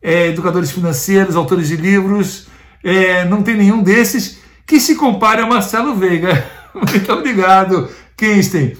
é, 0.03 0.27
educadores 0.27 0.71
financeiros, 0.71 1.35
autores 1.35 1.69
de 1.69 1.77
livros, 1.77 2.47
é, 2.83 3.25
não 3.25 3.43
tem 3.43 3.57
nenhum 3.57 3.83
desses 3.83 4.39
que 4.67 4.79
se 4.79 4.95
compare 4.95 5.41
a 5.41 5.47
Marcelo 5.47 5.95
Veiga. 5.95 6.45
Muito 6.75 7.13
obrigado, 7.13 7.89
Kensten. 8.17 8.77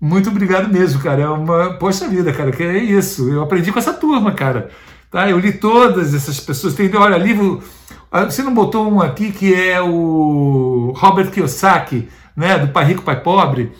Muito 0.00 0.30
obrigado 0.30 0.72
mesmo, 0.72 1.00
cara. 1.00 1.22
É 1.22 1.28
uma. 1.28 1.74
Poxa 1.74 2.08
vida, 2.08 2.32
cara, 2.32 2.52
que 2.52 2.62
é 2.62 2.78
isso. 2.78 3.28
Eu 3.28 3.42
aprendi 3.42 3.72
com 3.72 3.78
essa 3.78 3.92
turma, 3.92 4.32
cara. 4.32 4.70
Tá? 5.10 5.28
Eu 5.28 5.38
li 5.38 5.52
todas 5.52 6.14
essas 6.14 6.38
pessoas. 6.38 6.74
Tem, 6.74 6.94
olha, 6.94 7.16
livro. 7.16 7.62
Ah, 8.10 8.24
você 8.24 8.42
não 8.42 8.54
botou 8.54 8.90
um 8.90 9.00
aqui 9.00 9.32
que 9.32 9.52
é 9.52 9.80
o 9.80 10.92
Robert 10.96 11.30
Kiyosaki, 11.30 12.08
né? 12.36 12.58
Do 12.58 12.68
Pai 12.68 12.84
Rico, 12.84 13.02
Pai 13.02 13.20
Pobre. 13.20 13.72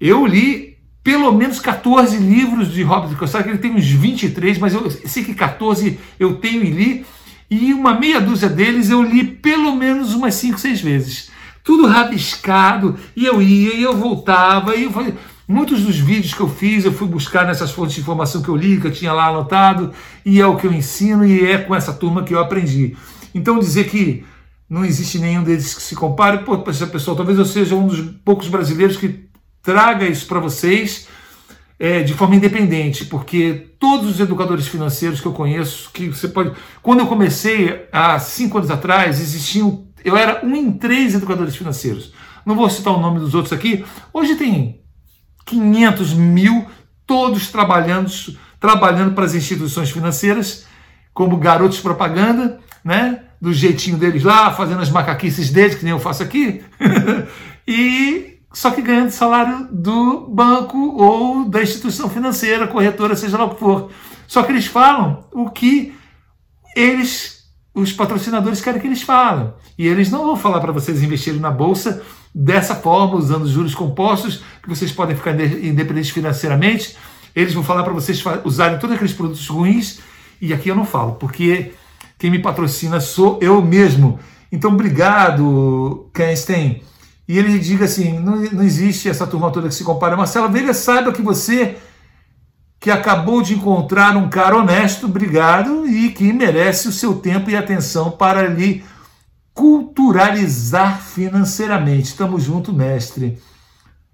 Eu 0.00 0.26
li 0.26 0.78
pelo 1.04 1.32
menos 1.32 1.60
14 1.60 2.16
livros 2.16 2.72
de 2.72 2.82
Robert 2.82 3.16
Kiyosaki. 3.16 3.50
Ele 3.50 3.58
tem 3.58 3.72
uns 3.72 3.86
23, 3.86 4.58
mas 4.58 4.74
eu 4.74 4.90
sei 4.90 5.22
que 5.22 5.34
14 5.34 5.98
eu 6.18 6.36
tenho 6.36 6.64
e 6.64 6.70
li 6.70 7.06
e 7.50 7.74
uma 7.74 7.98
meia 7.98 8.20
dúzia 8.20 8.48
deles 8.48 8.90
eu 8.90 9.02
li 9.02 9.24
pelo 9.24 9.74
menos 9.74 10.14
umas 10.14 10.34
cinco, 10.34 10.58
seis 10.58 10.80
vezes. 10.80 11.30
Tudo 11.64 11.86
rabiscado, 11.86 12.96
e 13.14 13.26
eu 13.26 13.42
ia, 13.42 13.74
e 13.74 13.82
eu 13.82 13.96
voltava, 13.96 14.76
e 14.76 14.84
eu 14.84 14.90
fazia... 14.90 15.16
Muitos 15.46 15.82
dos 15.82 15.96
vídeos 15.96 16.32
que 16.32 16.40
eu 16.40 16.48
fiz, 16.48 16.84
eu 16.84 16.92
fui 16.92 17.08
buscar 17.08 17.44
nessas 17.44 17.72
fontes 17.72 17.96
de 17.96 18.00
informação 18.00 18.40
que 18.40 18.48
eu 18.48 18.54
li, 18.54 18.80
que 18.80 18.86
eu 18.86 18.92
tinha 18.92 19.12
lá 19.12 19.26
anotado, 19.26 19.92
e 20.24 20.40
é 20.40 20.46
o 20.46 20.56
que 20.56 20.64
eu 20.64 20.72
ensino, 20.72 21.26
e 21.26 21.44
é 21.44 21.58
com 21.58 21.74
essa 21.74 21.92
turma 21.92 22.22
que 22.22 22.32
eu 22.32 22.38
aprendi. 22.38 22.96
Então 23.34 23.58
dizer 23.58 23.90
que 23.90 24.24
não 24.68 24.84
existe 24.84 25.18
nenhum 25.18 25.42
deles 25.42 25.74
que 25.74 25.82
se 25.82 25.96
compare, 25.96 26.44
pô, 26.44 26.58
pessoal, 26.58 27.16
talvez 27.16 27.36
eu 27.36 27.44
seja 27.44 27.74
um 27.74 27.88
dos 27.88 28.00
poucos 28.24 28.46
brasileiros 28.46 28.96
que 28.96 29.24
traga 29.60 30.06
isso 30.06 30.24
para 30.26 30.38
vocês, 30.38 31.08
é, 31.80 32.02
de 32.02 32.12
forma 32.12 32.36
independente, 32.36 33.06
porque 33.06 33.72
todos 33.78 34.10
os 34.10 34.20
educadores 34.20 34.68
financeiros 34.68 35.18
que 35.18 35.26
eu 35.26 35.32
conheço, 35.32 35.90
que 35.94 36.08
você 36.08 36.28
pode. 36.28 36.52
Quando 36.82 37.00
eu 37.00 37.06
comecei 37.06 37.88
há 37.90 38.18
cinco 38.18 38.58
anos 38.58 38.70
atrás, 38.70 39.18
existiam. 39.18 39.86
Eu 40.04 40.14
era 40.14 40.44
um 40.44 40.54
em 40.54 40.72
três 40.72 41.14
educadores 41.14 41.56
financeiros. 41.56 42.12
Não 42.44 42.54
vou 42.54 42.68
citar 42.68 42.94
o 42.94 43.00
nome 43.00 43.18
dos 43.18 43.34
outros 43.34 43.54
aqui. 43.54 43.82
Hoje 44.12 44.36
tem 44.36 44.82
500 45.46 46.12
mil, 46.12 46.66
todos 47.06 47.48
trabalhando, 47.48 48.10
trabalhando 48.58 49.14
para 49.14 49.24
as 49.24 49.34
instituições 49.34 49.90
financeiras, 49.90 50.66
como 51.14 51.38
garotos 51.38 51.80
propaganda, 51.80 52.60
né? 52.84 53.22
Do 53.40 53.54
jeitinho 53.54 53.96
deles 53.96 54.22
lá, 54.22 54.52
fazendo 54.52 54.82
as 54.82 54.90
macaquices 54.90 55.50
deles, 55.50 55.76
que 55.76 55.84
nem 55.84 55.92
eu 55.92 55.98
faço 55.98 56.22
aqui. 56.22 56.62
e 57.66 58.39
só 58.52 58.70
que 58.70 58.82
ganhando 58.82 59.10
salário 59.10 59.68
do 59.70 60.26
banco 60.28 60.76
ou 60.96 61.48
da 61.48 61.62
instituição 61.62 62.08
financeira, 62.10 62.66
corretora, 62.66 63.14
seja 63.14 63.38
lá 63.38 63.44
o 63.44 63.50
que 63.50 63.60
for. 63.60 63.90
Só 64.26 64.42
que 64.42 64.50
eles 64.50 64.66
falam 64.66 65.24
o 65.32 65.48
que 65.50 65.94
eles, 66.74 67.44
os 67.74 67.92
patrocinadores, 67.92 68.60
querem 68.60 68.80
que 68.80 68.86
eles 68.86 69.02
falem. 69.02 69.52
E 69.78 69.86
eles 69.86 70.10
não 70.10 70.24
vão 70.24 70.36
falar 70.36 70.60
para 70.60 70.72
vocês 70.72 71.02
investirem 71.02 71.40
na 71.40 71.50
bolsa 71.50 72.02
dessa 72.34 72.74
forma, 72.74 73.16
usando 73.16 73.48
juros 73.48 73.74
compostos, 73.74 74.42
que 74.62 74.68
vocês 74.68 74.90
podem 74.92 75.16
ficar 75.16 75.38
independentes 75.40 76.10
financeiramente. 76.10 76.96
Eles 77.34 77.54
vão 77.54 77.62
falar 77.62 77.84
para 77.84 77.92
vocês 77.92 78.22
usarem 78.44 78.78
todos 78.78 78.94
aqueles 78.94 79.12
produtos 79.12 79.46
ruins. 79.46 80.00
E 80.40 80.52
aqui 80.52 80.68
eu 80.68 80.74
não 80.74 80.84
falo, 80.84 81.12
porque 81.12 81.72
quem 82.18 82.30
me 82.30 82.40
patrocina 82.40 83.00
sou 83.00 83.38
eu 83.40 83.62
mesmo. 83.62 84.18
Então, 84.50 84.72
obrigado, 84.72 86.08
Kenstein. 86.12 86.82
E 87.30 87.38
ele 87.38 87.60
diga 87.60 87.84
assim: 87.84 88.18
não, 88.18 88.34
não 88.34 88.64
existe 88.64 89.08
essa 89.08 89.24
turma 89.24 89.52
toda 89.52 89.68
que 89.68 89.74
se 89.76 89.84
compara. 89.84 90.16
Marcela 90.16 90.48
Veiga, 90.48 90.74
saiba 90.74 91.12
que 91.12 91.22
você 91.22 91.76
que 92.80 92.90
acabou 92.90 93.40
de 93.40 93.54
encontrar 93.54 94.16
um 94.16 94.28
cara 94.28 94.56
honesto, 94.56 95.06
obrigado, 95.06 95.86
e 95.86 96.10
que 96.10 96.32
merece 96.32 96.88
o 96.88 96.92
seu 96.92 97.14
tempo 97.14 97.48
e 97.48 97.54
atenção 97.54 98.10
para 98.10 98.48
lhe 98.48 98.82
culturalizar 99.54 101.00
financeiramente. 101.00 102.08
Estamos 102.08 102.42
junto, 102.42 102.72
mestre. 102.72 103.38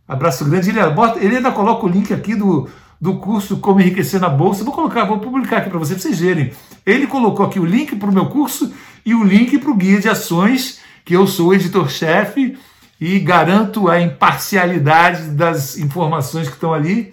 Abraço 0.07 0.45
grande. 0.45 0.69
Ele, 0.69 0.91
bota, 0.91 1.19
ele 1.19 1.37
ainda 1.37 1.53
coloca 1.53 1.87
o 1.87 1.89
link 1.89 2.13
aqui 2.13 2.35
do, 2.35 2.69
do 3.01 3.17
curso 3.17 3.57
Como 3.61 3.81
Enriquecer 3.81 4.21
na 4.21 4.29
Bolsa. 4.29 4.63
Vou 4.63 4.75
colocar, 4.75 5.07
vou 5.07 5.21
publicar 5.21 5.59
aqui 5.59 5.71
para 5.71 5.79
vocês, 5.79 6.03
vocês 6.03 6.21
verem. 6.21 6.53
Ele 6.85 7.07
colocou 7.07 7.47
aqui 7.47 7.59
o 7.59 7.65
link 7.65 7.97
para 7.97 8.11
o 8.11 8.13
meu 8.13 8.27
curso 8.27 8.75
e 9.07 9.15
o 9.15 9.25
link 9.25 9.57
para 9.59 9.71
o 9.71 9.75
guia 9.75 10.01
de 10.01 10.09
ações, 10.11 10.81
que 11.03 11.17
eu 11.17 11.27
sou 11.27 11.55
editor-chefe 11.55 12.59
e 13.01 13.19
garanto 13.19 13.89
a 13.89 14.01
imparcialidade 14.01 15.31
das 15.31 15.77
informações 15.79 16.49
que 16.49 16.55
estão 16.55 16.73
ali. 16.73 17.13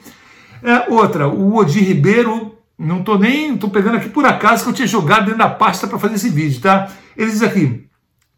É, 0.61 0.89
outra, 0.89 1.27
o 1.27 1.55
Odir 1.55 1.83
Ribeiro, 1.83 2.57
não 2.77 2.99
estou 2.99 3.19
nem, 3.19 3.53
estou 3.53 3.69
pegando 3.69 3.97
aqui 3.97 4.09
por 4.09 4.25
acaso 4.25 4.63
que 4.63 4.69
eu 4.69 4.73
tinha 4.73 4.87
jogado 4.87 5.25
dentro 5.25 5.39
da 5.39 5.49
pasta 5.49 5.87
para 5.87 5.99
fazer 5.99 6.15
esse 6.15 6.29
vídeo, 6.29 6.61
tá? 6.61 6.89
Ele 7.17 7.29
diz 7.29 7.41
aqui, 7.41 7.85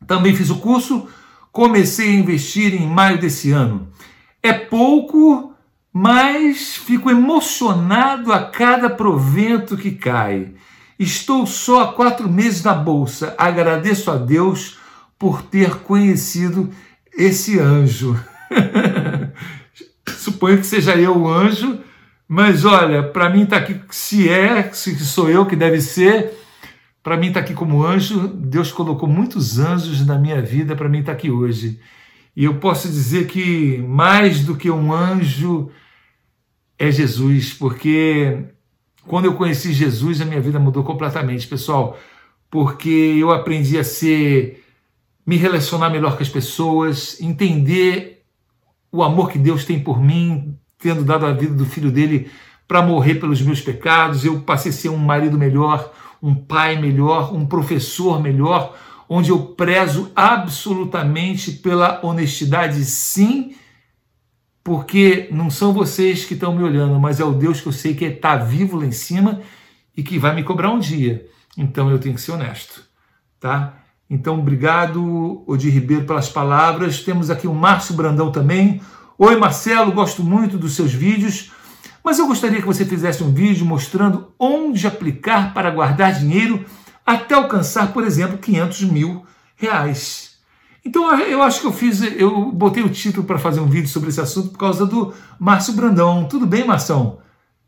também 0.08 0.36
fiz 0.36 0.50
o 0.50 0.58
curso, 0.58 1.08
comecei 1.52 2.10
a 2.10 2.20
investir 2.20 2.74
em 2.74 2.88
maio 2.88 3.20
desse 3.20 3.52
ano. 3.52 3.88
É 4.42 4.52
pouco, 4.52 5.54
mas 5.94 6.76
fico 6.76 7.10
emocionado 7.10 8.34
a 8.34 8.44
cada 8.44 8.90
provento 8.90 9.78
que 9.78 9.92
cai. 9.92 10.54
Estou 10.98 11.46
só 11.46 11.82
há 11.82 11.94
quatro 11.94 12.30
meses 12.30 12.64
na 12.64 12.74
bolsa. 12.74 13.36
Agradeço 13.38 14.10
a 14.10 14.16
Deus 14.16 14.78
por 15.18 15.42
ter 15.42 15.80
conhecido 15.80 16.70
esse 17.18 17.60
anjo. 17.60 18.20
Suponho 20.08 20.58
que 20.58 20.66
seja 20.66 20.96
eu 20.96 21.18
o 21.18 21.28
anjo, 21.28 21.80
mas 22.28 22.66
olha, 22.66 23.04
para 23.04 23.30
mim 23.30 23.44
está 23.44 23.58
aqui, 23.58 23.80
se 23.90 24.30
é, 24.30 24.72
se 24.72 24.98
sou 25.00 25.30
eu 25.30 25.46
que 25.46 25.56
deve 25.56 25.80
ser, 25.82 26.34
para 27.04 27.18
mim 27.18 27.28
está 27.28 27.40
aqui 27.40 27.54
como 27.54 27.86
anjo. 27.86 28.28
Deus 28.28 28.72
colocou 28.72 29.08
muitos 29.08 29.60
anjos 29.60 30.06
na 30.06 30.18
minha 30.18 30.42
vida 30.42 30.76
para 30.76 30.90
mim 30.90 31.00
estar 31.00 31.12
tá 31.12 31.18
aqui 31.18 31.30
hoje. 31.30 31.80
E 32.36 32.44
eu 32.44 32.56
posso 32.56 32.88
dizer 32.90 33.28
que 33.28 33.78
mais 33.88 34.44
do 34.44 34.56
que 34.56 34.70
um 34.70 34.92
anjo 34.92 35.72
é 36.78 36.92
Jesus, 36.92 37.54
porque 37.54 38.46
quando 39.08 39.26
eu 39.26 39.36
conheci 39.36 39.72
Jesus, 39.72 40.20
a 40.20 40.26
minha 40.26 40.42
vida 40.42 40.60
mudou 40.60 40.84
completamente, 40.84 41.48
pessoal, 41.48 41.98
porque 42.50 42.90
eu 42.90 43.32
aprendi 43.32 43.78
a 43.78 43.84
ser 43.84 44.65
me 45.26 45.38
relacionar 45.38 45.90
melhor 45.90 46.16
com 46.16 46.24
as 46.24 46.30
pessoas, 46.30 47.20
entender 47.20 48.24
o 48.92 49.04
amor 49.04 49.32
que 49.32 49.40
Deus 49.40 49.66
tem 49.66 49.80
por 49.80 50.02
mim, 50.02 50.58
tendo 50.78 51.04
dado 51.04 51.26
a 51.26 51.34
vida 51.34 51.54
do 51.54 51.66
filho 51.66 51.92
dele 51.92 52.30
para 52.68 52.82
morrer 52.82 53.16
pelos 53.16 53.42
meus 53.42 53.60
pecados. 53.60 54.24
Eu 54.24 54.42
passei 54.42 54.72
a 54.72 54.74
ser 54.74 54.90
um 54.90 54.98
marido 54.98 55.38
melhor, 55.38 55.92
um 56.22 56.36
pai 56.36 56.80
melhor, 56.80 57.34
um 57.34 57.46
professor 57.46 58.22
melhor, 58.22 58.78
onde 59.10 59.32
eu 59.32 59.40
prezo 59.40 60.12
absolutamente 60.16 61.52
pela 61.52 62.00
honestidade, 62.04 62.84
sim, 62.86 63.56
porque 64.64 65.28
não 65.32 65.50
são 65.50 65.74
vocês 65.74 66.26
que 66.26 66.34
estão 66.34 66.56
me 66.56 66.64
olhando, 66.64 67.00
mas 67.00 67.20
é 67.20 67.24
o 67.24 67.34
Deus 67.34 67.62
que 67.62 67.68
eu 67.68 67.72
sei 67.72 67.94
que 67.94 68.06
está 68.06 68.36
vivo 68.36 68.78
lá 68.78 68.86
em 68.86 68.92
cima 68.92 69.42
e 69.96 70.02
que 70.02 70.18
vai 70.18 70.34
me 70.34 70.44
cobrar 70.44 70.72
um 70.72 70.80
dia. 70.80 71.28
Então 71.58 71.90
eu 71.90 72.00
tenho 72.00 72.16
que 72.16 72.22
ser 72.22 72.32
honesto, 72.32 72.84
tá? 73.40 73.85
Então, 74.10 74.40
obrigado, 74.40 75.44
Odir 75.48 75.74
Ribeiro, 75.74 76.06
pelas 76.06 76.30
palavras. 76.30 77.02
Temos 77.02 77.30
aqui 77.30 77.48
o 77.48 77.54
Márcio 77.54 77.96
Brandão 77.96 78.32
também. 78.32 78.82
Oi, 79.18 79.36
Marcelo, 79.36 79.92
gosto 79.92 80.24
muito 80.24 80.58
dos 80.58 80.76
seus 80.76 80.94
vídeos, 80.94 81.52
mas 82.04 82.20
eu 82.20 82.28
gostaria 82.28 82.60
que 82.60 82.68
você 82.68 82.86
fizesse 82.86 83.24
um 83.24 83.34
vídeo 83.34 83.66
mostrando 83.66 84.32
onde 84.38 84.86
aplicar 84.86 85.54
para 85.54 85.72
guardar 85.72 86.14
dinheiro 86.14 86.66
até 87.06 87.34
alcançar, 87.34 87.94
por 87.94 88.04
exemplo, 88.04 88.38
500 88.38 88.82
mil 88.82 89.26
reais. 89.56 90.36
Então, 90.84 91.18
eu 91.20 91.42
acho 91.42 91.62
que 91.62 91.68
eu 91.68 91.74
fiz, 91.74 92.02
eu 92.02 92.52
botei 92.52 92.84
o 92.84 92.90
título 92.90 93.26
para 93.26 93.40
fazer 93.40 93.60
um 93.60 93.68
vídeo 93.68 93.90
sobre 93.90 94.10
esse 94.10 94.22
assunto 94.22 94.50
por 94.50 94.60
causa 94.60 94.86
do 94.86 95.14
Márcio 95.40 95.74
Brandão. 95.74 96.28
Tudo 96.28 96.46
bem, 96.46 96.64
Marção? 96.64 97.20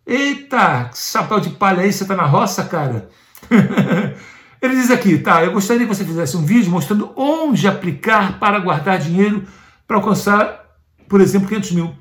Eita, 0.06 0.92
chapéu 0.94 1.40
de 1.40 1.50
palha 1.50 1.82
aí, 1.82 1.92
você 1.92 2.06
tá 2.06 2.16
na 2.16 2.26
roça, 2.26 2.64
cara? 2.64 3.10
Ele 4.62 4.76
diz 4.76 4.90
aqui, 4.90 5.18
tá, 5.18 5.44
eu 5.44 5.52
gostaria 5.52 5.86
que 5.86 5.94
você 5.94 6.04
fizesse 6.04 6.36
um 6.36 6.46
vídeo 6.46 6.72
mostrando 6.72 7.12
onde 7.16 7.68
aplicar 7.68 8.40
para 8.40 8.60
guardar 8.60 8.98
dinheiro 8.98 9.44
para 9.88 9.98
alcançar, 9.98 10.66
por 11.08 11.22
exemplo, 11.22 11.48
500 11.48 11.72
mil. 11.72 11.96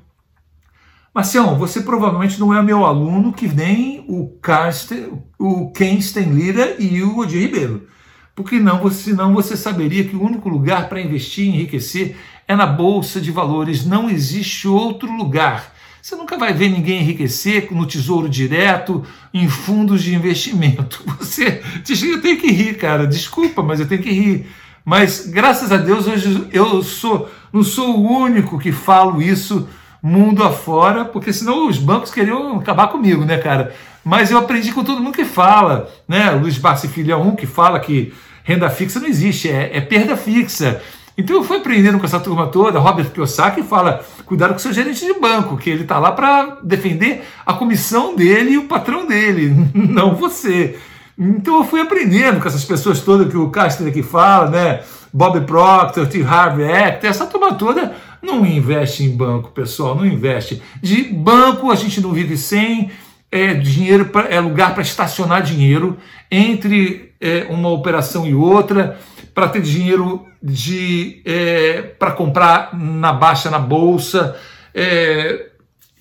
Marcião, 1.13 1.57
você 1.57 1.81
provavelmente 1.81 2.39
não 2.39 2.53
é 2.53 2.61
meu 2.61 2.85
aluno 2.85 3.33
que 3.33 3.47
nem 3.47 4.05
o, 4.07 4.37
Carsten, 4.41 5.23
o 5.39 5.71
Ken 5.71 5.97
Lira 6.31 6.75
e 6.77 7.01
o 7.01 7.17
Odir 7.17 7.41
Ribeiro. 7.41 7.87
Porque 8.35 8.59
não, 8.59 8.87
senão 8.91 9.33
você 9.33 9.57
saberia 9.57 10.03
que 10.03 10.15
o 10.15 10.21
único 10.21 10.47
lugar 10.47 10.87
para 10.87 11.01
investir 11.01 11.45
e 11.45 11.49
enriquecer 11.49 12.15
é 12.47 12.55
na 12.55 12.67
Bolsa 12.67 13.19
de 13.19 13.31
Valores. 13.31 13.83
Não 13.83 14.07
existe 14.07 14.67
outro 14.67 15.11
lugar. 15.11 15.73
Você 16.07 16.15
nunca 16.15 16.37
vai 16.37 16.53
ver 16.53 16.69
ninguém 16.69 17.01
enriquecer 17.01 17.67
no 17.71 17.85
tesouro 17.85 18.29
direto, 18.29 19.03
em 19.33 19.49
fundos 19.49 20.01
de 20.01 20.15
investimento. 20.15 21.03
Você, 21.19 21.61
eu 21.85 22.21
tenho 22.21 22.39
que 22.39 22.49
rir, 22.49 22.77
cara. 22.77 23.05
Desculpa, 23.05 23.61
mas 23.61 23.81
eu 23.81 23.89
tenho 23.89 24.01
que 24.01 24.09
rir. 24.09 24.47
Mas 24.85 25.27
graças 25.27 25.69
a 25.69 25.75
Deus 25.75 26.07
hoje 26.07 26.47
eu 26.53 26.81
sou, 26.81 27.29
não 27.51 27.61
sou 27.61 27.97
o 27.97 28.09
único 28.09 28.57
que 28.57 28.71
falo 28.71 29.21
isso 29.21 29.67
mundo 30.01 30.45
afora, 30.45 31.03
porque 31.03 31.33
senão 31.33 31.67
os 31.67 31.77
bancos 31.77 32.09
queriam 32.09 32.57
acabar 32.57 32.87
comigo, 32.87 33.25
né, 33.25 33.37
cara? 33.37 33.75
Mas 34.01 34.31
eu 34.31 34.37
aprendi 34.37 34.71
com 34.71 34.85
todo 34.85 35.03
mundo 35.03 35.13
que 35.13 35.25
fala, 35.25 35.93
né? 36.07 36.31
Luiz 36.31 36.57
Barsi 36.57 36.87
Filho 36.87 37.11
é 37.11 37.17
um 37.17 37.35
que 37.35 37.45
fala 37.45 37.81
que 37.81 38.13
renda 38.45 38.69
fixa 38.69 39.01
não 39.01 39.09
existe, 39.09 39.49
é, 39.49 39.71
é 39.75 39.81
perda 39.81 40.15
fixa. 40.15 40.81
Então 41.17 41.37
eu 41.37 41.43
fui 41.43 41.57
aprendendo 41.57 41.97
com 41.97 42.05
essa 42.05 42.19
turma 42.19 42.47
toda, 42.47 42.77
Robert 42.77 43.09
Kiyosaki 43.09 43.63
fala, 43.63 44.05
cuidado 44.25 44.53
com 44.53 44.59
seu 44.59 44.71
gerente 44.71 45.03
de 45.03 45.19
banco, 45.19 45.57
que 45.57 45.67
ele 45.67 45.81
está 45.81 45.97
lá 45.97 46.11
para 46.11 46.59
defender 46.61 47.23
a 47.43 47.53
comissão 47.53 48.15
dele 48.15 48.51
e 48.51 48.57
o 48.59 48.67
patrão 48.67 49.07
dele, 49.07 49.51
não 49.73 50.13
você. 50.13 50.77
Então 51.17 51.57
eu 51.57 51.63
fui 51.63 51.81
aprendendo 51.81 52.39
com 52.39 52.47
essas 52.47 52.63
pessoas 52.63 52.99
todas 52.99 53.29
que 53.29 53.37
o 53.37 53.49
Castro 53.49 53.87
aqui 53.87 54.03
fala, 54.03 54.51
né? 54.51 54.83
Bob 55.11 55.41
Proctor, 55.41 56.05
T. 56.05 56.21
Harvey 56.21 56.71
Act, 56.71 57.07
essa 57.07 57.25
turma 57.25 57.55
toda 57.55 57.95
não 58.21 58.45
investe 58.45 59.03
em 59.03 59.15
banco, 59.15 59.49
pessoal, 59.49 59.95
não 59.95 60.05
investe. 60.05 60.61
De 60.83 61.03
banco 61.03 61.71
a 61.71 61.75
gente 61.75 61.99
não 61.99 62.11
vive 62.11 62.37
sem, 62.37 62.91
é 63.31 63.55
dinheiro 63.55 64.05
pra, 64.05 64.23
é 64.29 64.39
lugar 64.39 64.73
para 64.73 64.83
estacionar 64.83 65.41
dinheiro 65.41 65.97
entre 66.29 67.13
é, 67.19 67.47
uma 67.49 67.69
operação 67.69 68.27
e 68.27 68.35
outra 68.35 68.99
para 69.37 69.49
ter 69.49 69.61
dinheiro 69.61 70.25
de 70.41 71.21
é, 71.23 71.83
para 71.83 72.09
comprar 72.11 72.75
na 72.75 73.13
baixa 73.13 73.51
na 73.51 73.59
bolsa. 73.59 74.35
É, 74.73 75.51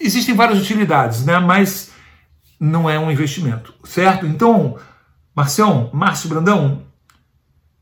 existem 0.00 0.34
várias 0.34 0.58
utilidades, 0.58 1.22
né? 1.22 1.38
mas 1.38 1.90
não 2.58 2.88
é 2.88 2.98
um 2.98 3.10
investimento, 3.10 3.74
certo? 3.84 4.24
Então, 4.24 4.78
Marcião, 5.34 5.90
Márcio 5.92 6.30
Brandão, 6.30 6.84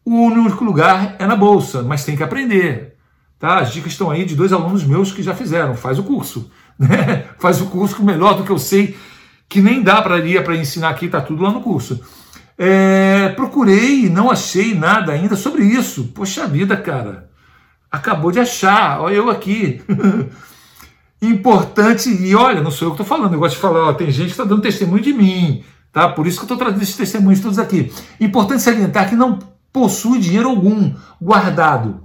o 0.05 0.23
único 0.23 0.65
lugar 0.65 1.15
é 1.21 1.25
na 1.25 1.37
bolsa, 1.37 1.85
mas 1.85 2.05
tem 2.05 2.17
que 2.17 2.25
aprender. 2.25 2.97
Tá? 3.39 3.61
As 3.61 3.73
dicas 3.73 3.93
estão 3.93 4.11
aí 4.11 4.25
de 4.25 4.35
dois 4.35 4.53
alunos 4.53 4.83
meus 4.83 5.13
que 5.13 5.23
já 5.23 5.37
fizeram. 5.37 5.77
Faz 5.77 6.01
o 6.01 6.03
curso. 6.03 6.51
Né? 6.77 7.29
Faz 7.39 7.61
o 7.61 7.67
curso 7.67 8.03
melhor 8.03 8.35
do 8.35 8.43
que 8.43 8.51
eu 8.51 8.59
sei, 8.59 8.99
que 9.49 9.61
nem 9.61 9.81
dá 9.81 10.03
para 10.03 10.19
ir 10.19 10.43
para 10.43 10.57
ensinar 10.57 10.89
aqui, 10.89 11.07
está 11.07 11.21
tudo 11.21 11.45
lá 11.45 11.53
no 11.53 11.61
curso. 11.61 12.01
É, 12.57 13.31
procurei 13.31 14.07
e 14.07 14.09
não 14.09 14.31
achei 14.31 14.75
nada 14.75 15.13
ainda 15.13 15.37
sobre 15.37 15.65
isso. 15.65 16.13
Poxa 16.15 16.47
vida, 16.47 16.77
cara. 16.77 17.31
Acabou 17.91 18.31
de 18.31 18.41
achar, 18.41 19.01
olha 19.01 19.15
eu 19.15 19.31
aqui. 19.31 19.83
Importante, 21.23 22.11
e 22.11 22.35
olha, 22.35 22.61
não 22.61 22.71
sou 22.71 22.89
eu 22.89 22.95
que 22.95 23.01
estou 23.01 23.17
falando, 23.17 23.33
eu 23.33 23.39
gosto 23.39 23.55
de 23.55 23.61
falar, 23.61 23.89
ó, 23.89 23.93
tem 23.95 24.11
gente 24.11 24.27
que 24.27 24.33
está 24.33 24.45
dando 24.45 24.61
testemunho 24.61 25.03
de 25.03 25.13
mim, 25.13 25.65
tá? 25.91 26.09
Por 26.09 26.27
isso 26.27 26.37
que 26.37 26.43
eu 26.43 26.47
estou 26.47 26.59
trazendo 26.59 26.83
esses 26.83 26.97
testemunhos 26.97 27.41
todos 27.41 27.59
aqui. 27.59 27.91
Importante 28.21 28.63
salientar 28.63 29.09
que 29.09 29.17
não 29.17 29.39
possui 29.73 30.19
dinheiro 30.19 30.51
algum 30.51 30.93
guardado. 31.21 32.05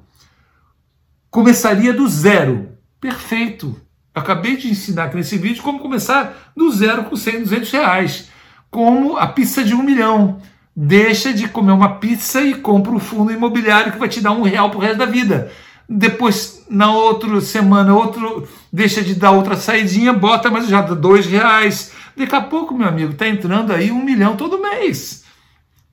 Começaria 1.30 1.94
do 1.94 2.08
zero. 2.08 2.70
Perfeito. 3.02 3.76
acabei 4.14 4.58
de 4.58 4.70
ensinar 4.70 5.06
aqui 5.06 5.16
nesse 5.16 5.38
vídeo 5.38 5.64
como 5.64 5.80
começar 5.80 6.52
do 6.56 6.72
zero 6.72 7.06
com 7.06 7.16
100, 7.16 7.44
200 7.44 7.72
reais 7.72 8.29
como 8.70 9.18
a 9.18 9.28
pizza 9.28 9.64
de 9.64 9.74
um 9.74 9.84
milhão. 9.84 10.42
Deixa 10.76 11.34
de 11.34 11.48
comer 11.48 11.72
uma 11.72 11.96
pizza 11.96 12.42
e 12.42 12.56
compra 12.56 12.92
um 12.92 13.00
fundo 13.00 13.32
imobiliário 13.32 13.92
que 13.92 13.98
vai 13.98 14.08
te 14.08 14.22
dar 14.22 14.32
um 14.32 14.44
real 14.44 14.70
pro 14.70 14.80
resto 14.80 14.98
da 14.98 15.06
vida. 15.06 15.52
Depois, 15.88 16.64
na 16.70 16.92
outra 16.92 17.42
semana, 17.42 17.96
outro 17.96 18.48
deixa 18.72 19.02
de 19.02 19.16
dar 19.16 19.32
outra 19.32 19.58
saidinha, 19.58 20.14
bota, 20.14 20.50
mas 20.50 20.68
já 20.68 20.82
dois 20.82 21.26
reais. 21.26 21.92
Daqui 22.16 22.36
a 22.36 22.42
pouco, 22.42 22.76
meu 22.76 22.88
amigo, 22.88 23.14
tá 23.14 23.28
entrando 23.28 23.74
aí 23.74 23.92
um 23.92 24.04
milhão 24.04 24.38
todo 24.38 24.62
mês. 24.62 25.24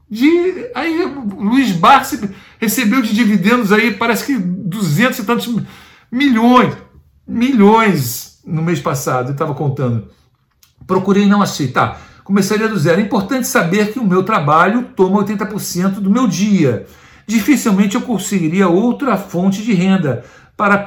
De, 0.09 0.71
aí 0.75 1.03
Luiz 1.37 1.73
Barsi 1.73 2.31
recebeu 2.61 3.03
de 3.03 3.13
dividendos 3.13 3.73
aí, 3.73 3.93
parece 3.95 4.27
que 4.27 4.37
200 4.39 5.19
e 5.19 5.25
tantos 5.25 5.63
milhões, 6.13 6.77
milhões 7.27 8.41
no 8.47 8.63
mês 8.63 8.81
passado, 8.81 9.29
eu 9.29 9.33
estava 9.33 9.55
contando. 9.55 10.09
Procurei 10.87 11.27
não 11.27 11.43
achei, 11.43 11.69
tá? 11.69 11.99
Começaria 12.27 12.69
do 12.69 12.77
zero. 12.77 13.01
É 13.01 13.05
importante 13.05 13.47
saber 13.47 13.93
que 13.93 14.01
o 14.01 14.05
meu 14.05 14.25
trabalho 14.25 14.83
toma 14.97 15.25
80% 15.25 16.01
do 16.01 16.11
meu 16.11 16.27
dia. 16.27 16.85
Dificilmente 17.25 17.95
eu 17.95 18.03
conseguiria 18.03 18.67
outra 18.67 19.17
fonte 19.17 19.63
de 19.63 19.73
renda 19.73 20.25
para, 20.57 20.85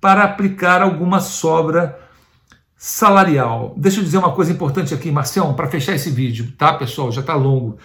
para 0.00 0.22
aplicar 0.22 0.80
alguma 0.80 1.18
sobra 1.18 1.98
salarial. 2.76 3.74
Deixa 3.76 3.98
eu 3.98 4.04
dizer 4.04 4.18
uma 4.18 4.30
coisa 4.30 4.52
importante 4.52 4.94
aqui, 4.94 5.10
Marcião, 5.10 5.52
para 5.52 5.66
fechar 5.66 5.96
esse 5.96 6.10
vídeo, 6.10 6.52
tá, 6.56 6.72
pessoal? 6.74 7.10
Já 7.10 7.22
está 7.22 7.34
longo. 7.34 7.76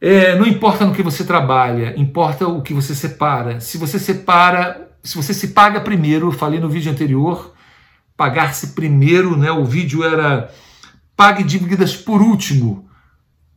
É, 0.00 0.38
não 0.38 0.46
importa 0.46 0.86
no 0.86 0.94
que 0.94 1.02
você 1.02 1.24
trabalha, 1.24 2.00
importa 2.00 2.46
o 2.46 2.62
que 2.62 2.72
você 2.72 2.94
separa. 2.94 3.58
Se 3.58 3.76
você 3.76 3.98
separa, 3.98 4.88
se 5.02 5.16
você 5.16 5.34
se 5.34 5.48
paga 5.48 5.80
primeiro, 5.80 6.30
falei 6.30 6.60
no 6.60 6.68
vídeo 6.68 6.92
anterior, 6.92 7.52
pagar-se 8.16 8.68
primeiro, 8.68 9.36
né? 9.36 9.50
O 9.50 9.64
vídeo 9.64 10.04
era 10.04 10.48
pague 11.22 11.44
dívidas 11.44 11.94
por 11.94 12.20
último. 12.20 12.88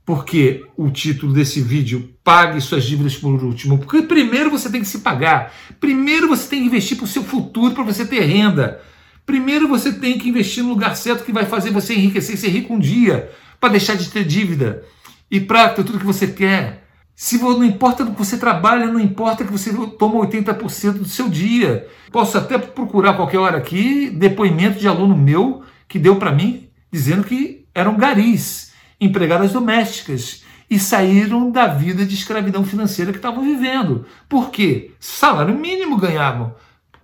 Porque 0.06 0.64
o 0.78 0.92
título 0.92 1.34
desse 1.34 1.60
vídeo, 1.62 2.14
pague 2.24 2.62
suas 2.62 2.84
dívidas 2.84 3.18
por 3.18 3.44
último. 3.44 3.80
Porque 3.80 4.04
primeiro 4.04 4.52
você 4.52 4.70
tem 4.70 4.82
que 4.82 4.88
se 4.88 5.00
pagar. 5.00 5.52
Primeiro 5.80 6.28
você 6.28 6.48
tem 6.48 6.62
que 6.62 6.68
investir 6.68 6.96
para 6.96 7.06
o 7.06 7.08
seu 7.08 7.24
futuro, 7.24 7.74
para 7.74 7.84
você 7.84 8.06
ter 8.06 8.20
renda. 8.20 8.80
Primeiro 9.26 9.68
você 9.68 9.92
tem 9.92 10.16
que 10.20 10.30
investir 10.30 10.62
no 10.62 10.70
lugar 10.70 10.96
certo 10.96 11.26
que 11.26 11.32
vai 11.32 11.48
fazer 11.48 11.72
você 11.72 11.96
enriquecer 11.96 12.36
e 12.36 12.38
ser 12.38 12.50
rico 12.50 12.72
um 12.72 12.78
dia, 12.78 13.32
para 13.60 13.70
deixar 13.70 13.96
de 13.96 14.12
ter 14.12 14.24
dívida 14.24 14.84
e 15.32 15.40
para 15.40 15.68
ter 15.70 15.84
tudo 15.84 15.98
que 15.98 16.06
você 16.06 16.28
quer. 16.28 16.88
Se 17.16 17.40
não 17.40 17.64
importa 17.64 18.06
do 18.06 18.12
que 18.12 18.20
você 18.20 18.38
trabalha, 18.38 18.86
não 18.86 19.00
importa 19.00 19.44
que 19.44 19.52
você 19.52 19.74
toma 19.98 20.24
80% 20.24 21.00
do 21.00 21.06
seu 21.06 21.28
dia. 21.28 21.88
Posso 22.12 22.38
até 22.38 22.60
procurar 22.60 23.16
qualquer 23.16 23.40
hora 23.40 23.58
aqui 23.58 24.12
depoimento 24.12 24.78
de 24.78 24.88
aluno 24.88 25.18
meu 25.18 25.64
que 25.88 25.98
deu 25.98 26.18
para 26.18 26.32
mim 26.32 26.65
dizendo 26.96 27.24
que 27.24 27.66
eram 27.74 27.98
garis, 27.98 28.72
empregadas 29.00 29.52
domésticas 29.52 30.44
e 30.70 30.80
saíram 30.80 31.52
da 31.52 31.68
vida 31.68 32.06
de 32.06 32.16
escravidão 32.16 32.64
financeira 32.64 33.12
que 33.12 33.18
estavam 33.18 33.44
vivendo. 33.44 34.06
Por 34.30 34.50
quê? 34.50 34.92
Salário 35.00 35.58
mínimo 35.58 35.98
ganhavam. 35.98 36.56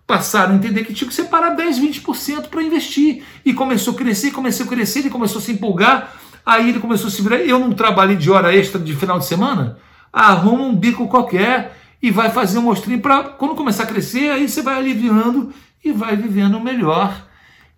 Passaram 0.08 0.54
a 0.54 0.58
entender 0.58 0.84
que 0.84 0.94
tinha 0.94 1.08
que 1.08 1.14
separar 1.14 1.56
10, 1.56 1.80
20% 1.80 2.48
para 2.48 2.64
investir. 2.64 3.24
E 3.46 3.54
começou 3.54 3.94
a 3.94 3.98
crescer, 3.98 4.32
começou 4.32 4.66
a 4.66 4.70
crescer, 4.70 5.00
ele 5.00 5.10
começou 5.10 5.40
a 5.40 5.42
se 5.42 5.52
empolgar 5.52 6.16
Aí 6.46 6.70
ele 6.70 6.80
começou 6.80 7.08
a 7.08 7.12
se 7.12 7.22
virar. 7.22 7.38
Eu 7.38 7.60
não 7.60 7.72
trabalhei 7.72 8.16
de 8.16 8.32
hora 8.32 8.56
extra 8.56 8.80
de 8.80 8.96
final 8.96 9.20
de 9.20 9.26
semana? 9.26 9.78
Arruma 10.12 10.64
um 10.64 10.76
bico 10.76 11.08
qualquer 11.08 11.78
e 12.02 12.12
vai 12.12 12.30
fazer 12.32 12.58
um 12.58 12.64
mostrinho 12.64 13.00
para 13.00 13.24
quando 13.24 13.56
começar 13.56 13.84
a 13.84 13.88
crescer, 13.88 14.32
aí 14.32 14.50
você 14.50 14.62
vai 14.62 14.76
aliviando 14.76 15.54
e 15.84 15.92
vai 15.92 16.16
vivendo 16.16 16.60
melhor. 16.60 17.28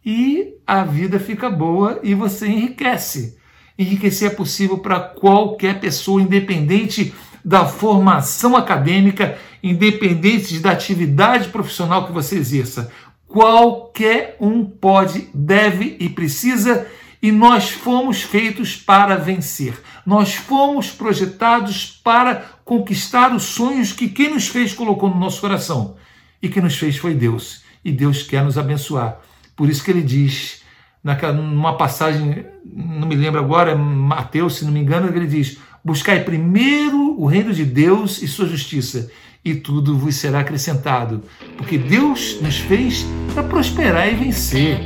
E 0.05 0.55
a 0.67 0.83
vida 0.83 1.19
fica 1.19 1.49
boa 1.49 1.99
e 2.03 2.13
você 2.13 2.47
enriquece. 2.47 3.37
Enriquecer 3.77 4.31
é 4.31 4.35
possível 4.35 4.77
para 4.77 4.99
qualquer 4.99 5.79
pessoa, 5.79 6.21
independente 6.21 7.13
da 7.43 7.65
formação 7.65 8.55
acadêmica, 8.55 9.37
independente 9.61 10.59
da 10.59 10.71
atividade 10.71 11.49
profissional 11.49 12.05
que 12.05 12.13
você 12.13 12.37
exerça. 12.37 12.91
Qualquer 13.27 14.37
um 14.39 14.63
pode, 14.63 15.29
deve 15.33 15.97
e 15.99 16.07
precisa 16.09 16.87
e 17.23 17.31
nós 17.31 17.69
fomos 17.69 18.21
feitos 18.21 18.75
para 18.75 19.15
vencer. 19.15 19.81
Nós 20.05 20.35
fomos 20.35 20.91
projetados 20.91 22.01
para 22.03 22.43
conquistar 22.65 23.33
os 23.33 23.43
sonhos 23.43 23.93
que 23.93 24.09
quem 24.09 24.33
nos 24.33 24.49
fez 24.49 24.73
colocou 24.73 25.09
no 25.09 25.17
nosso 25.17 25.39
coração. 25.39 25.95
E 26.41 26.49
quem 26.49 26.61
nos 26.61 26.77
fez 26.77 26.97
foi 26.97 27.13
Deus. 27.13 27.63
E 27.83 27.93
Deus 27.93 28.23
quer 28.23 28.43
nos 28.43 28.57
abençoar. 28.57 29.21
Por 29.55 29.69
isso 29.69 29.83
que 29.83 29.91
ele 29.91 30.01
diz, 30.01 30.61
naquela, 31.03 31.33
numa 31.33 31.77
passagem, 31.77 32.45
não 32.65 33.07
me 33.07 33.15
lembro 33.15 33.39
agora, 33.39 33.71
é 33.71 33.75
Mateus, 33.75 34.55
se 34.55 34.65
não 34.65 34.71
me 34.71 34.79
engano, 34.79 35.07
ele 35.15 35.27
diz: 35.27 35.57
Buscai 35.83 36.23
primeiro 36.23 37.19
o 37.19 37.25
reino 37.25 37.53
de 37.53 37.65
Deus 37.65 38.21
e 38.21 38.27
sua 38.27 38.47
justiça, 38.47 39.11
e 39.43 39.55
tudo 39.55 39.97
vos 39.97 40.15
será 40.15 40.39
acrescentado. 40.39 41.23
Porque 41.57 41.77
Deus 41.77 42.39
nos 42.41 42.57
fez 42.57 43.05
para 43.33 43.43
prosperar 43.43 44.11
e 44.11 44.15
vencer. 44.15 44.79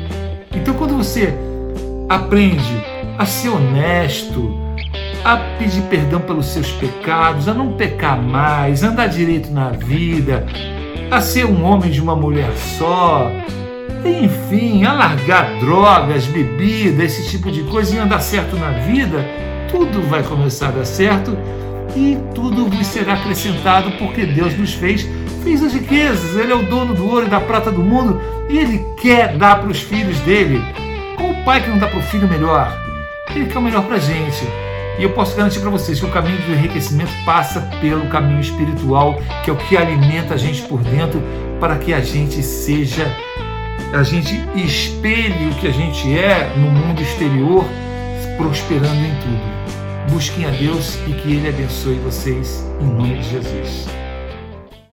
Então, 0.53 0.73
quando 0.73 0.95
você 0.95 1.33
Aprende 2.09 2.85
a 3.17 3.25
ser 3.25 3.49
honesto, 3.49 4.57
a 5.25 5.35
pedir 5.59 5.81
perdão 5.89 6.21
pelos 6.21 6.45
seus 6.45 6.71
pecados, 6.71 7.49
a 7.49 7.53
não 7.53 7.73
pecar 7.73 8.21
mais, 8.21 8.81
a 8.81 8.87
andar 8.87 9.07
direito 9.07 9.51
na 9.51 9.71
vida, 9.71 10.45
a 11.11 11.19
ser 11.19 11.45
um 11.45 11.65
homem 11.65 11.91
de 11.91 11.99
uma 11.99 12.15
mulher 12.15 12.49
só, 12.77 13.29
enfim, 14.05 14.83
a 14.85 14.93
largar 14.93 15.59
drogas, 15.59 16.25
bebida, 16.25 17.03
esse 17.03 17.29
tipo 17.29 17.51
de 17.51 17.63
coisa 17.63 17.95
e 17.95 17.99
andar 17.99 18.19
certo 18.19 18.55
na 18.55 18.71
vida, 18.71 19.25
tudo 19.71 20.01
vai 20.01 20.23
começar 20.23 20.69
a 20.69 20.71
dar 20.71 20.85
certo 20.85 21.37
e 21.95 22.17
tudo 22.33 22.69
vos 22.69 22.87
será 22.87 23.13
acrescentado 23.13 23.91
porque 23.93 24.25
Deus 24.25 24.57
nos 24.57 24.73
fez, 24.73 25.07
fez 25.43 25.63
as 25.63 25.73
riquezas, 25.73 26.35
Ele 26.35 26.51
é 26.51 26.55
o 26.55 26.63
dono 26.63 26.93
do 26.93 27.07
ouro 27.07 27.25
e 27.25 27.29
da 27.29 27.39
prata 27.39 27.71
do 27.71 27.81
mundo 27.81 28.21
e 28.49 28.57
Ele 28.57 28.85
quer 29.01 29.35
dar 29.37 29.59
para 29.59 29.69
os 29.69 29.81
filhos 29.81 30.19
dele. 30.21 30.61
Qual 31.15 31.31
o 31.31 31.43
pai 31.43 31.61
que 31.61 31.69
não 31.69 31.77
dá 31.77 31.87
para 31.87 31.99
o 31.99 32.03
filho 32.03 32.27
melhor? 32.27 32.71
Ele 33.35 33.45
quer 33.45 33.57
o 33.57 33.61
melhor 33.61 33.83
para 33.83 33.95
a 33.95 33.99
gente. 33.99 34.45
E 34.99 35.03
eu 35.03 35.11
posso 35.11 35.35
garantir 35.35 35.59
para 35.59 35.69
vocês 35.69 35.99
que 35.99 36.05
o 36.05 36.11
caminho 36.11 36.41
do 36.41 36.53
enriquecimento 36.53 37.11
passa 37.23 37.61
pelo 37.79 38.07
caminho 38.07 38.39
espiritual, 38.39 39.21
que 39.43 39.49
é 39.49 39.53
o 39.53 39.55
que 39.55 39.77
alimenta 39.77 40.33
a 40.33 40.37
gente 40.37 40.63
por 40.63 40.81
dentro, 40.81 41.21
para 41.59 41.77
que 41.77 41.93
a 41.93 41.99
gente 41.99 42.41
seja, 42.41 43.05
a 43.93 44.03
gente 44.03 44.33
espelhe 44.55 45.49
o 45.49 45.55
que 45.55 45.67
a 45.67 45.71
gente 45.71 46.17
é 46.17 46.53
no 46.57 46.69
mundo 46.69 47.01
exterior, 47.01 47.65
prosperando 48.37 49.05
em 49.05 49.15
tudo. 49.21 50.11
Busquem 50.11 50.45
a 50.45 50.51
Deus 50.51 50.95
e 51.07 51.13
que 51.13 51.33
Ele 51.33 51.49
abençoe 51.49 51.95
vocês, 51.95 52.65
em 52.81 52.85
nome 52.85 53.17
de 53.19 53.29
Jesus. 53.29 53.96